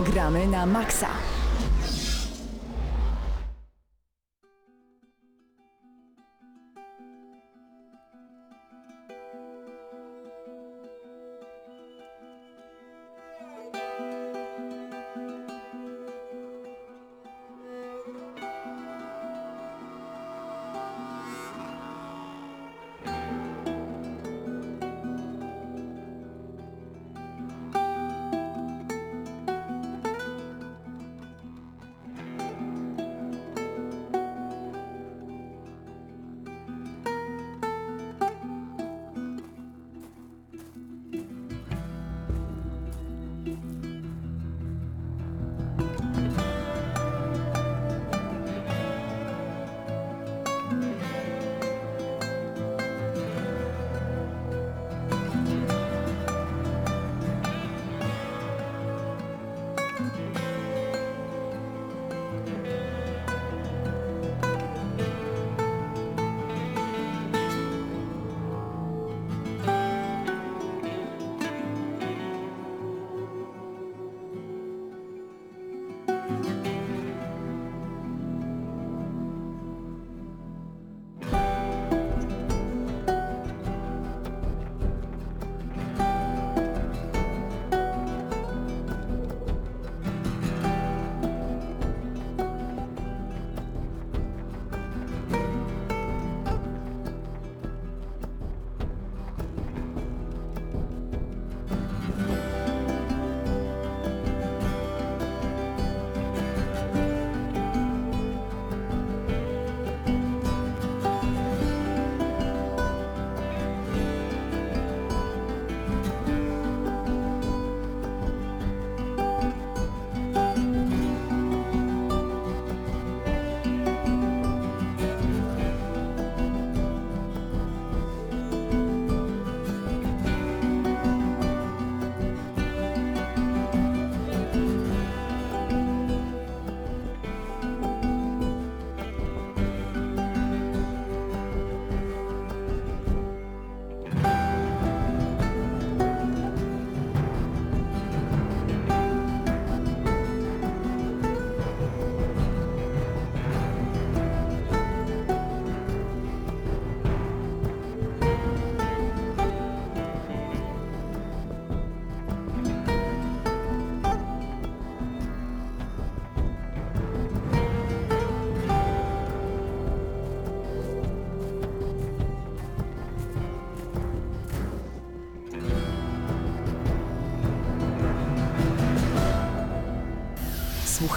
[0.00, 1.08] Gramy na maksa.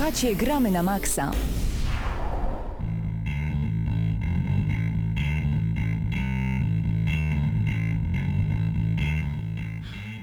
[0.07, 1.31] Słuchacie Gramy na Maxa.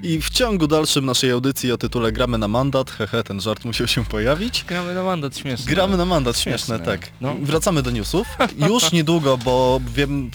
[0.02, 3.86] I w ciągu dalszym naszej audycji o tytule Gramy na mandat, hehe, ten żart musiał
[3.86, 4.64] się pojawić.
[4.68, 5.66] Gramy na mandat, śmieszne.
[5.66, 7.10] Gramy na mandat, śmieszne, śmieszne tak.
[7.20, 7.34] No.
[7.42, 8.26] Wracamy do newsów.
[8.68, 10.30] Już niedługo, bo wiem,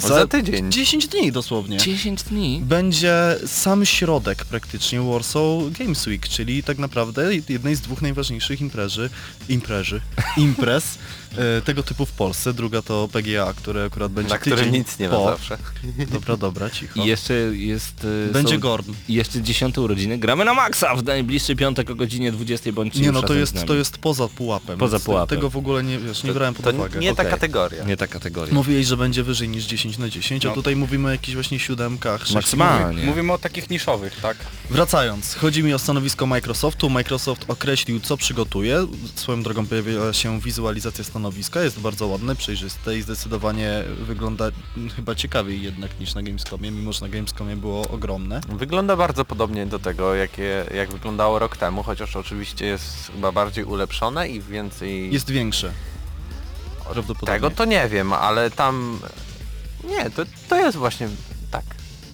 [0.00, 0.72] w- Za tydzień.
[0.72, 1.76] 10 dni dosłownie.
[1.76, 2.60] 10 dni.
[2.64, 5.42] Będzie sam środek praktycznie Warsaw
[5.78, 9.10] Games Week, czyli tak naprawdę jednej z dwóch najważniejszych imprezy,
[9.48, 10.00] imprezy,
[10.36, 10.98] imprez
[11.64, 12.52] tego typu w Polsce.
[12.54, 15.24] Druga to PGA, które akurat będzie Na którym nic nie ma po.
[15.24, 15.58] zawsze.
[16.12, 17.02] Dobra, dobra, cicho.
[17.02, 18.04] I jeszcze jest...
[18.04, 18.92] y, Będzie są- Gorn.
[19.08, 20.18] I jeszcze dziesiąte urodziny.
[20.18, 23.74] Gramy na maksa w najbliższy piątek o godzinie 20 bądź Nie no, to jest, to
[23.74, 24.78] jest poza pułapem.
[24.78, 25.36] Poza więc pułapem.
[25.38, 27.00] Tego w ogóle nie, wiesz, nie brałem pod To uwagę.
[27.00, 27.30] nie ta Okej.
[27.32, 27.84] kategoria.
[27.84, 28.54] Nie ta kategoria.
[28.54, 30.54] Mówiłeś, że będzie wyżej niż 10 na 10, a No.
[30.54, 32.34] tutaj mówimy o jakichś właśnie siódemkach, sześciu.
[32.34, 33.02] Maksymalnie.
[33.04, 34.36] Mówimy o takich niszowych, tak?
[34.70, 36.90] Wracając, chodzi mi o stanowisko Microsoftu.
[36.90, 38.86] Microsoft określił, co przygotuje.
[39.14, 41.19] Swoją drogą pojawiła się wizualizacja stanowiska,
[41.62, 44.44] jest bardzo ładne, przejrzyste i zdecydowanie wygląda
[44.96, 48.40] chyba ciekawiej jednak niż na Gamescomie, mimo że na Gamescomie było ogromne.
[48.48, 53.64] Wygląda bardzo podobnie do tego, jakie, jak wyglądało rok temu, chociaż oczywiście jest chyba bardziej
[53.64, 55.12] ulepszone i więcej...
[55.12, 55.72] Jest większe.
[56.84, 57.34] Prawdopodobnie.
[57.34, 59.00] Tego to nie wiem, ale tam...
[59.84, 61.08] Nie, to, to jest właśnie
[61.50, 61.64] tak.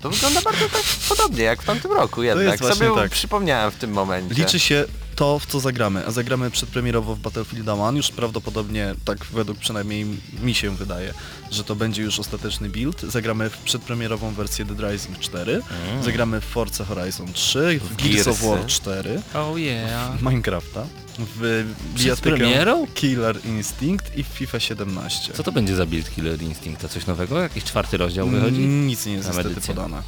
[0.01, 2.59] To wygląda bardzo tak podobnie jak w tamtym roku jednak.
[2.59, 3.11] Sobie tak.
[3.11, 4.35] przypomniałem w tym momencie.
[4.35, 4.85] Liczy się
[5.17, 10.07] to, w co zagramy, a zagramy przedpremierowo w Battlefield 1, już prawdopodobnie, tak według przynajmniej
[10.43, 11.15] mi się wydaje,
[11.51, 13.01] że to będzie już ostateczny build.
[13.03, 15.63] Zagramy w przedpremierową wersję Dead Rising 4,
[16.05, 18.43] zagramy w Forza Horizon 3, w Gears of.
[18.43, 20.17] War 4, Oh yeah.
[20.19, 20.87] w Minecrafta,
[21.19, 21.65] w
[21.95, 22.87] bijatykę?
[22.95, 25.33] Killer Instinct i w FIFA 17.
[25.33, 26.81] Co to będzie za build Killer Instinct?
[26.83, 27.41] To coś nowego?
[27.41, 28.63] Jakiś czwarty rozdział wychodzi?
[28.63, 30.03] Mm, Nic nie jest niestety podane.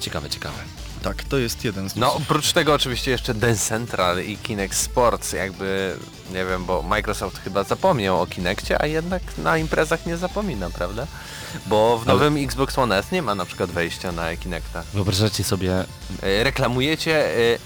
[0.00, 0.58] Ciekawe, ciekawe.
[1.02, 5.32] Tak, to jest jeden z No, oprócz tego oczywiście jeszcze Dance Central i Kinect Sports,
[5.32, 5.96] jakby,
[6.32, 11.06] nie wiem, bo Microsoft chyba zapomniał o Kinectie, a jednak na imprezach nie zapomina, prawda?
[11.66, 14.82] Bo w Ale- nowym Xbox One S nie ma na przykład wejścia na Kinecta.
[14.94, 15.84] Wyobrażacie sobie...
[16.22, 17.58] E, Reklamujecie e,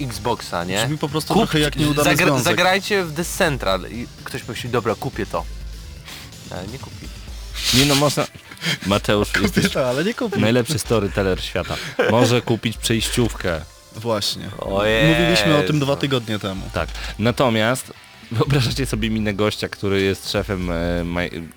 [0.00, 0.82] Xboxa, nie?
[0.84, 2.44] Brzmi po prostu Kup- trochę jak nieudany zagra- związek.
[2.44, 5.44] Zagrajcie w Dance Central i ktoś myśli, dobra, kupię to.
[6.50, 7.08] Ale nie kupi.
[7.74, 8.26] Nie no, można...
[8.86, 10.40] Mateusz, jesteś to, ale nie kupię.
[10.40, 11.76] najlepszy storyteller świata.
[12.10, 13.60] Może kupić przejściówkę.
[13.96, 14.48] Właśnie.
[15.08, 16.70] Mówiliśmy o tym dwa tygodnie temu.
[16.74, 16.88] Tak.
[17.18, 17.92] Natomiast
[18.30, 21.04] wyobrażacie sobie minę gościa, który jest szefem e,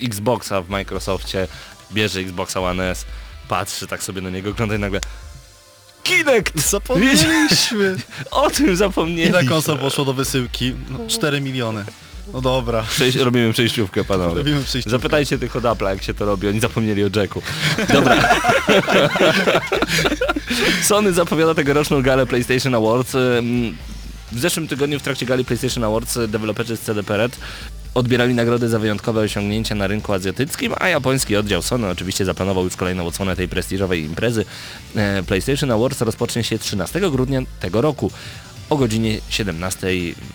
[0.02, 1.48] Xboxa w Microsoftie,
[1.94, 3.06] bierze Xboxa One S,
[3.48, 5.00] patrzy tak sobie na niego, ogląda i nagle
[6.04, 6.70] Kinect!
[6.70, 7.96] Zapomnieliśmy!
[8.32, 9.46] O tym Ile zapomnieliśmy.
[9.50, 10.76] konsol poszło do wysyłki?
[10.90, 11.86] No, 4 miliony.
[12.34, 12.84] No dobra.
[12.84, 14.36] Przejść, robimy przejściówkę, panowie.
[14.36, 14.90] Robimy przejście.
[14.90, 17.42] Zapytajcie tych od Apple'a, jak się to robi, oni zapomnieli o Jacku.
[17.94, 18.16] Dobra.
[20.84, 23.12] Sony zapowiada tegoroczną galę PlayStation Awards.
[24.32, 27.40] W zeszłym tygodniu w trakcie gali PlayStation Awards deweloperzy z CD Projekt
[27.94, 32.76] odbierali nagrody za wyjątkowe osiągnięcia na rynku azjatyckim, a japoński oddział Sony oczywiście zaplanował już
[32.76, 34.46] kolejną odsłonę tej prestiżowej imprezy.
[34.96, 38.12] E, PlayStation Awards rozpocznie się 13 grudnia tego roku
[38.70, 39.88] o godzinie 17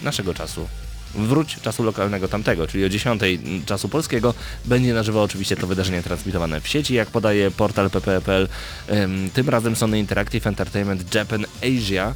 [0.02, 0.68] naszego czasu.
[1.14, 3.22] Wróć czasu lokalnego tamtego, czyli o 10
[3.66, 4.34] czasu polskiego.
[4.64, 8.48] Będzie na żywo oczywiście to wydarzenie transmitowane w sieci, jak podaje portal pp.pl.
[8.90, 12.14] Ym, Tym razem Sony Interactive Entertainment Japan Asia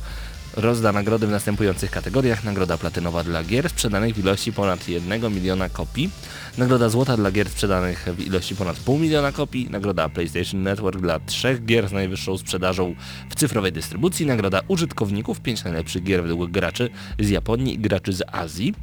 [0.57, 2.45] rozda nagrody w następujących kategoriach.
[2.45, 6.11] Nagroda platynowa dla gier sprzedanych w ilości ponad 1 miliona kopii.
[6.59, 9.69] Nagroda złota dla gier sprzedanych w ilości ponad pół miliona kopii.
[9.71, 12.95] Nagroda PlayStation Network dla trzech gier z najwyższą sprzedażą
[13.31, 14.27] w cyfrowej dystrybucji.
[14.27, 16.91] Nagroda użytkowników, 5 najlepszych gier według graczy
[17.21, 18.75] z Japonii i graczy z Azji.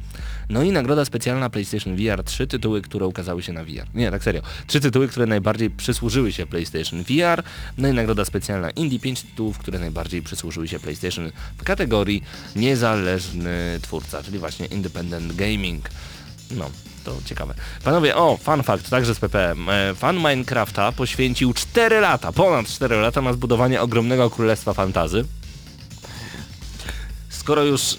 [0.48, 3.86] No i nagroda specjalna PlayStation VR, trzy tytuły, które ukazały się na VR.
[3.94, 4.42] Nie, tak serio.
[4.66, 7.42] Trzy tytuły, które najbardziej przysłużyły się PlayStation VR.
[7.78, 12.22] No i nagroda specjalna Indie, pięć tytułów, które najbardziej przysłużyły się PlayStation w kategorii
[12.56, 15.88] niezależny twórca, czyli właśnie Independent Gaming.
[16.50, 16.70] No,
[17.04, 17.54] to ciekawe.
[17.84, 19.68] Panowie, o, fun fact, także z PPM.
[19.68, 25.24] E, Fan Minecrafta poświęcił 4 lata, ponad 4 lata na zbudowanie ogromnego królestwa fantazy.
[27.28, 27.96] Skoro już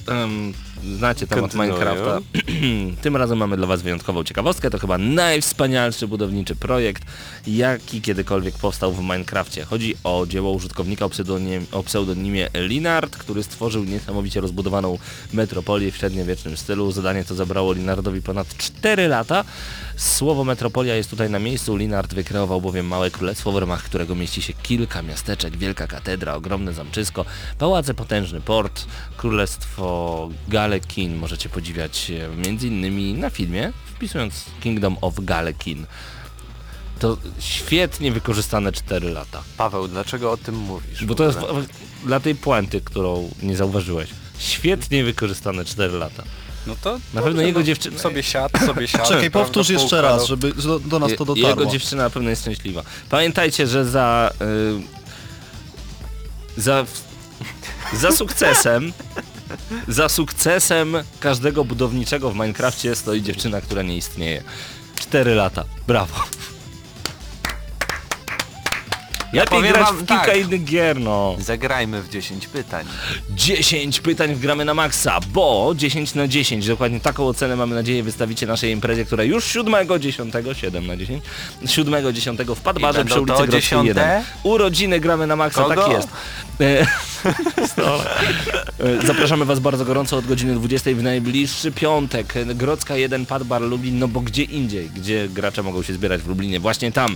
[0.97, 1.71] znacie temat Kontynuuję.
[1.71, 2.19] Minecrafta,
[3.03, 4.69] tym razem mamy dla Was wyjątkową ciekawostkę.
[4.69, 7.03] To chyba najwspanialszy budowniczy projekt,
[7.47, 9.65] jaki kiedykolwiek powstał w Minecrafcie.
[9.65, 14.97] Chodzi o dzieło użytkownika o pseudonimie, o pseudonimie Linard, który stworzył niesamowicie rozbudowaną
[15.33, 16.91] metropolię w średniowiecznym stylu.
[16.91, 19.43] Zadanie to zabrało Linardowi ponad 4 lata.
[19.95, 21.75] Słowo metropolia jest tutaj na miejscu.
[21.75, 26.73] Linard wykreował bowiem małe królestwo, w ramach którego mieści się kilka miasteczek, wielka katedra, ogromne
[26.73, 27.25] zamczysko,
[27.57, 28.85] pałace, potężny port,
[29.17, 31.15] królestwo Galekin.
[31.15, 32.11] Możecie podziwiać
[32.49, 35.85] e, innymi na filmie, wpisując Kingdom of Galekin.
[36.99, 39.43] To świetnie wykorzystane 4 lata.
[39.57, 41.05] Paweł, dlaczego o tym mówisz?
[41.05, 41.39] Bo to jest
[42.05, 44.09] dla tej puenty, którą nie zauważyłeś.
[44.37, 46.23] Świetnie wykorzystane 4 lata.
[46.67, 49.09] No to Na pewno jego no, dziewczyna- sobie siadł, sobie siadł.
[49.09, 50.53] Czekaj, powtórz jeszcze raz, żeby
[50.85, 51.49] do, nas to dotarło.
[51.49, 52.83] Jego dziewczyna na pewno jest szczęśliwa.
[53.09, 54.31] Pamiętajcie, że za...
[54.41, 56.85] y, Za,
[57.93, 58.93] za sukcesem,
[59.87, 64.43] za sukcesem każdego budowniczego w Minecrafcie stoi dziewczyna, która nie istnieje.
[64.99, 65.65] Cztery lata.
[65.87, 66.15] Brawo.
[69.33, 70.37] Lepiej powiem grać wam w kilka tak.
[70.37, 71.35] innych gier, no.
[71.39, 72.85] Zagrajmy w 10 pytań.
[73.29, 78.47] 10 pytań wgramy na maksa, bo 10 na 10, dokładnie taką ocenę mamy nadzieję wystawicie
[78.47, 81.23] naszej imprezie, która już 7, 10, 7 na 10,
[81.65, 83.61] 7, 10 w Padbarze przy ulicy Grodzkiej 1.
[83.61, 84.23] dziesiąte?
[84.43, 85.83] Urodziny gramy na maksa, Kogo?
[85.83, 86.07] tak jest.
[87.25, 87.33] E,
[88.79, 92.37] E, Zapraszamy Was bardzo gorąco od godziny 20 w najbliższy piątek.
[92.37, 96.27] E, Grodzka 1, Padbar Lublin, no bo gdzie indziej, gdzie gracze mogą się zbierać w
[96.27, 97.15] Lublinie, właśnie tam.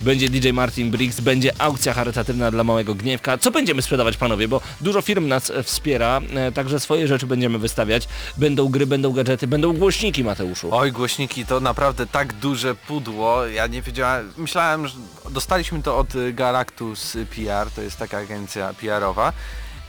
[0.00, 3.38] Będzie DJ Martin Briggs, będzie aukcja charytatywna dla Małego Gniewka.
[3.38, 4.48] Co będziemy sprzedawać, panowie?
[4.48, 8.08] Bo dużo firm nas e, wspiera, e, także swoje rzeczy będziemy wystawiać.
[8.36, 10.68] Będą gry, będą gadżety, będą głośniki, Mateuszu.
[10.72, 13.46] Oj, głośniki to naprawdę tak duże pudło.
[13.46, 14.94] Ja nie wiedziałem, myślałem, że
[15.30, 19.32] dostaliśmy to od y, Galactus PR, to jest taka agencja PR-owa.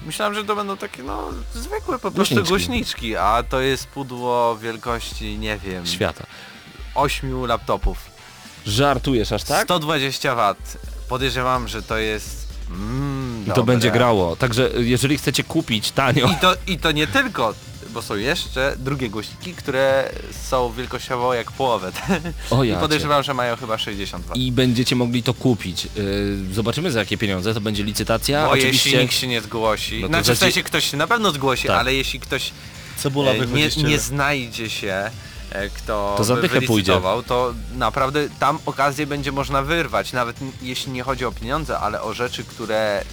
[0.05, 2.49] Myślałem, że to będą takie no zwykłe po prostu Głośniczki.
[2.49, 6.25] głośniczki, a to jest pudło wielkości, nie wiem, Świata.
[6.95, 7.97] 8 laptopów.
[8.65, 9.63] Żartujesz aż tak?
[9.63, 10.55] 120 W.
[11.09, 13.73] Podejrzewam, że to jest mm, I to dobre.
[13.73, 14.35] będzie grało.
[14.35, 17.53] Także e, jeżeli chcecie kupić tanio, I to, I to nie tylko,
[17.89, 20.09] bo są jeszcze drugie głośniki, które
[20.49, 21.91] są wielkościowo jak połowę.
[22.49, 22.81] O I jacie.
[22.81, 24.35] podejrzewam, że mają chyba 60 W.
[24.35, 25.85] i będziecie mogli to kupić.
[25.85, 28.45] Yy, zobaczymy za jakie pieniądze, to będzie licytacja.
[28.45, 31.31] Bo Oczywiście jeśli nikt się nie zgłosi, No znaczy w sensie ktoś się na pewno
[31.31, 31.79] zgłosi, Tak.
[31.79, 32.51] ale jeśli ktoś
[32.97, 35.11] Cebula e, nie, nie znajdzie się,
[35.51, 40.37] e, kto To za by dychę wylicytował, to naprawdę tam okazję będzie można wyrwać, nawet
[40.61, 43.03] jeśli nie chodzi o pieniądze, ale o rzeczy, które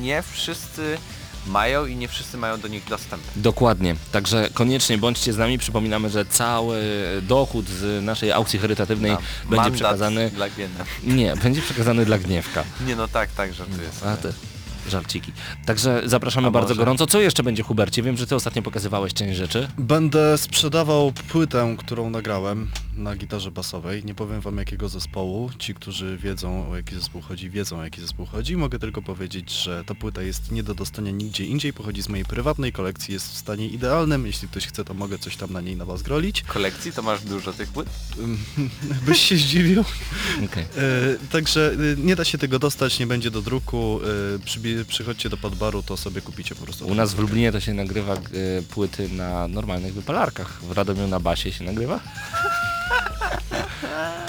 [0.00, 0.98] nie wszyscy
[1.46, 3.22] mają i nie wszyscy mają do nich dostęp.
[3.36, 5.58] Dokładnie, także koniecznie bądźcie z nami.
[5.58, 6.82] Przypominamy, że cały
[7.22, 9.18] dochód z naszej aukcji charytatywnej Na
[9.50, 10.30] będzie przekazany.
[10.30, 10.84] dla Giena.
[11.04, 12.64] Nie, będzie przekazany dla gniewka.
[12.86, 14.16] Nie no tak, tak, żartuję A sobie.
[14.16, 14.32] te
[14.90, 15.32] żarciki.
[15.66, 16.78] Także zapraszamy A bardzo może?
[16.78, 17.06] gorąco.
[17.06, 18.02] Co jeszcze będzie, Hubercie?
[18.02, 19.68] Wiem, że ty ostatnio pokazywałeś część rzeczy.
[19.78, 24.04] Będę sprzedawał płytę, którą nagrałem na gitarze basowej.
[24.04, 25.50] Nie powiem wam jakiego zespołu.
[25.58, 28.56] Ci, którzy wiedzą o jaki zespół chodzi, wiedzą o jaki zespół chodzi.
[28.56, 31.72] Mogę tylko powiedzieć, że ta płyta jest nie do dostania nigdzie indziej.
[31.72, 34.26] Pochodzi z mojej prywatnej kolekcji, jest w stanie idealnym.
[34.26, 36.42] Jeśli ktoś chce, to mogę coś tam na niej na was grolić.
[36.42, 37.88] Kolekcji to masz dużo tych płyt?
[39.06, 39.84] Byś się zdziwił.
[40.44, 40.62] Okej.
[40.62, 44.00] E, także e, nie da się tego dostać, nie będzie do druku.
[44.78, 46.86] E, przychodźcie do podbaru, to sobie kupicie po prostu.
[46.86, 50.64] U nas w Lublinie to się nagrywa y, płyty na normalnych wypalarkach.
[50.64, 52.00] W Radomiu na basie się nagrywa.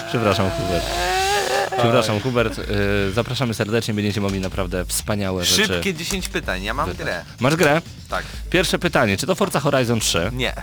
[0.09, 0.85] Przepraszam, Hubert.
[1.77, 2.59] Przepraszam, Hubert.
[2.59, 5.73] Y, zapraszamy serdecznie, będziecie mogli naprawdę wspaniałe rzeczy.
[5.73, 7.05] Szybkie 10 pytań, ja mam wydać.
[7.05, 7.25] grę.
[7.39, 7.81] Masz grę?
[8.09, 8.25] Tak.
[8.49, 10.31] Pierwsze pytanie, czy to Forza Horizon 3?
[10.33, 10.53] Nie.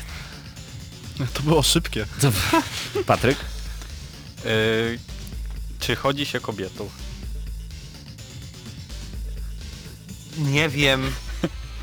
[1.35, 2.07] To było szybkie.
[3.07, 3.39] Patryk?
[4.45, 4.99] Yy,
[5.81, 6.89] czy chodzi się kobietą?
[10.39, 11.13] Nie wiem.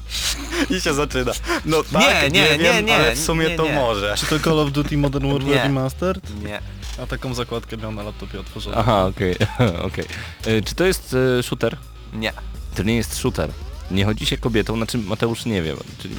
[0.77, 1.31] I się zaczyna.
[1.65, 3.73] No Nie, tak, nie, nie, wiem, nie, ale w sumie nie, to nie.
[3.73, 4.15] może.
[4.17, 5.63] Czy to Call of Duty Modern Warfare Nie.
[5.63, 6.43] Remastered?
[6.43, 6.61] Nie.
[7.03, 8.77] A taką zakładkę miał na laptopie otworzoną.
[8.77, 9.35] Aha, okej,
[9.87, 10.05] okej.
[10.47, 11.77] Y, Czy to jest y, shooter?
[12.13, 12.33] Nie.
[12.75, 13.49] To nie jest shooter.
[13.91, 16.15] Nie chodzi się kobietą, znaczy Mateusz nie wie, czyli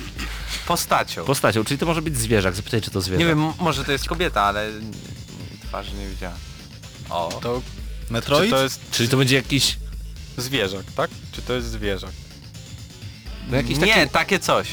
[0.67, 1.25] Postacią.
[1.25, 3.19] postacią, czyli to może być zwierzak, zapytaj czy to zwierzak.
[3.21, 4.71] Nie wiem, m- może to jest kobieta, ale
[5.69, 6.37] twarzy nie widziałem.
[7.11, 7.39] O.
[7.43, 7.63] To,
[8.11, 8.45] Metroid?
[8.51, 9.77] czy to jest Czyli to będzie jakiś,
[10.37, 11.11] zwierzak, tak?
[11.33, 12.11] Czy to jest zwierzak?
[13.51, 14.11] No jakiś nie, taki...
[14.11, 14.69] takie coś.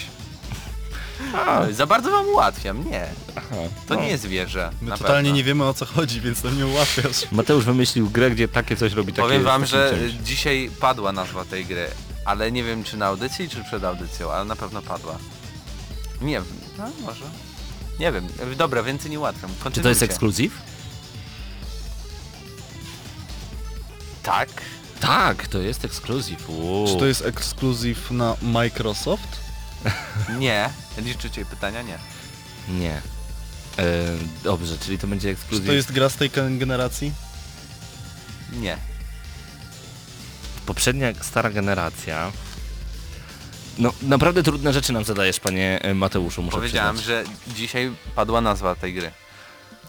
[1.71, 3.07] Za bardzo wam ułatwiam, nie.
[3.35, 3.55] Aha,
[3.87, 4.01] To no.
[4.01, 4.71] nie jest zwierzę.
[4.81, 5.35] My na totalnie pewno.
[5.37, 7.25] nie wiemy o co chodzi, więc nam nie ułatwiasz.
[7.31, 10.11] Mateusz wymyślił grę, gdzie takie coś robi takie Powiem wam, że czymś.
[10.13, 11.87] dzisiaj padła nazwa tej gry,
[12.25, 15.17] ale nie wiem czy na audycji, czy przed audycją, ale na pewno padła.
[16.21, 16.45] Nie wiem,
[16.77, 17.25] no może.
[17.99, 19.49] Nie wiem, dobra, więcej nie ułatwiam.
[19.51, 20.05] Czy to jest Kontynuujcie.
[20.05, 20.51] ekskluzyw?
[24.23, 24.49] Tak.
[25.05, 26.47] Tak, to jest ekskluzyw.
[26.87, 29.39] Czy to jest ekskluzyw na Microsoft?
[30.39, 30.69] Nie.
[30.97, 31.81] Liczycie pytania?
[31.81, 31.97] Nie.
[32.69, 33.01] Nie.
[33.77, 33.83] E,
[34.43, 35.65] dobrze, czyli to będzie Czy ekskluzyw.
[35.67, 37.11] to jest gra z tej generacji?
[38.53, 38.77] Nie.
[40.65, 42.31] poprzednia stara generacja.
[43.77, 47.27] No, naprawdę trudne rzeczy nam zadajesz, panie e, Mateuszu, muszę Powiedziałem, przyznać.
[47.27, 49.11] że dzisiaj padła nazwa tej gry.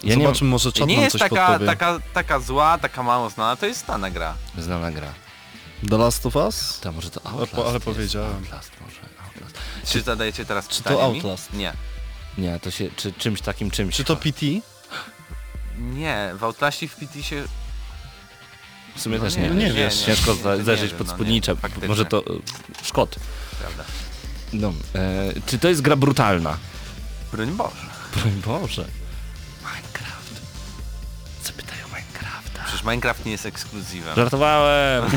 [0.07, 1.67] Ja nie Zobaczmy, może czat nie nam jest coś taka, podpowie.
[1.67, 4.35] taka, taka zła, taka mało znana, to jest stana gra.
[4.59, 5.09] znana gra.
[5.91, 6.81] The Last of Us?
[6.81, 7.85] To może to Ale Outlast ale jest.
[7.85, 8.35] powiedziałem.
[8.37, 9.55] Outlast może, Outlast.
[9.87, 11.17] Czy zadajecie teraz czy to pytanie mi?
[11.19, 11.53] Outlast?
[11.53, 11.73] Nie.
[12.39, 13.97] Nie, to się, czy czymś takim czymś.
[13.97, 14.47] Czy to PT?
[15.79, 17.45] Nie, w Outlaście w PT się...
[18.97, 19.95] W sumie No też nie, nie, no nie wiesz.
[20.05, 21.57] Ciężko Nie, zajrzeć pod no nie, spódnicze.
[21.57, 21.89] faktycznie.
[21.89, 22.23] może to e,
[22.85, 23.17] Szkot.
[23.61, 23.85] Prawda.
[24.53, 26.57] No, e, czy to jest gra brutalna?
[27.33, 27.87] Broń Boże.
[28.17, 28.85] Broń Boże.
[32.77, 34.17] Przecież Minecraft nie jest ekskluzywem.
[34.17, 35.05] Żartowałem.
[35.05, 35.11] Eee.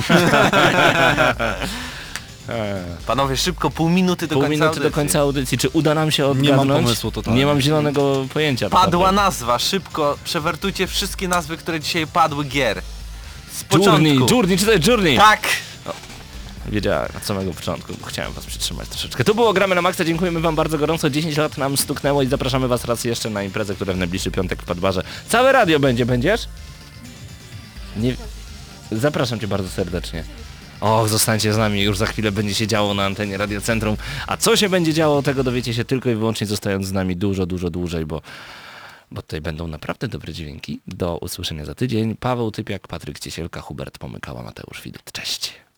[3.07, 4.91] Panowie, szybko, pół minuty do Pół końca minuty do audycji.
[4.95, 5.57] końca audycji.
[5.57, 6.69] Czy uda nam się Nie odgadnąć?
[6.69, 7.39] mam pomysłu totalnie.
[7.39, 8.69] Nie mam zielonego pojęcia.
[8.69, 9.21] Padła naprawdę.
[9.21, 12.81] nazwa, szybko, przewertujcie wszystkie nazwy, które dzisiaj padły gier.
[13.53, 13.91] Z początku.
[13.91, 15.17] Journey, Journey, czy to jest Journey?
[15.17, 15.41] Tak!
[16.67, 19.23] Wiedziałem od samego początku, bo chciałem was przytrzymać troszeczkę.
[19.23, 21.09] To było Gramy na Maxa, dziękujemy wam bardzo gorąco.
[21.09, 24.61] 10 lat nam stuknęło i zapraszamy was raz jeszcze na imprezę, która w najbliższy piątek
[24.61, 25.03] w Padbarze.
[25.29, 26.41] Całe radio będzie, będziesz?
[27.99, 28.15] Nie...
[28.91, 30.23] Zapraszam cię bardzo serdecznie.
[30.81, 33.97] Och, zostańcie z nami, już za chwilę będzie się działo na antenie Radiocentrum.
[34.27, 37.45] A co się będzie działo, tego dowiecie się tylko i wyłącznie zostając z nami dużo,
[37.45, 38.21] dużo dłużej, bo,
[39.11, 40.79] bo tutaj będą naprawdę dobre dźwięki.
[40.87, 42.15] Do usłyszenia za tydzień.
[42.15, 45.11] Paweł Typiak, Patryk Ciesielka, Hubert Pomykała, Mateusz Widut.
[45.11, 45.68] Cześć.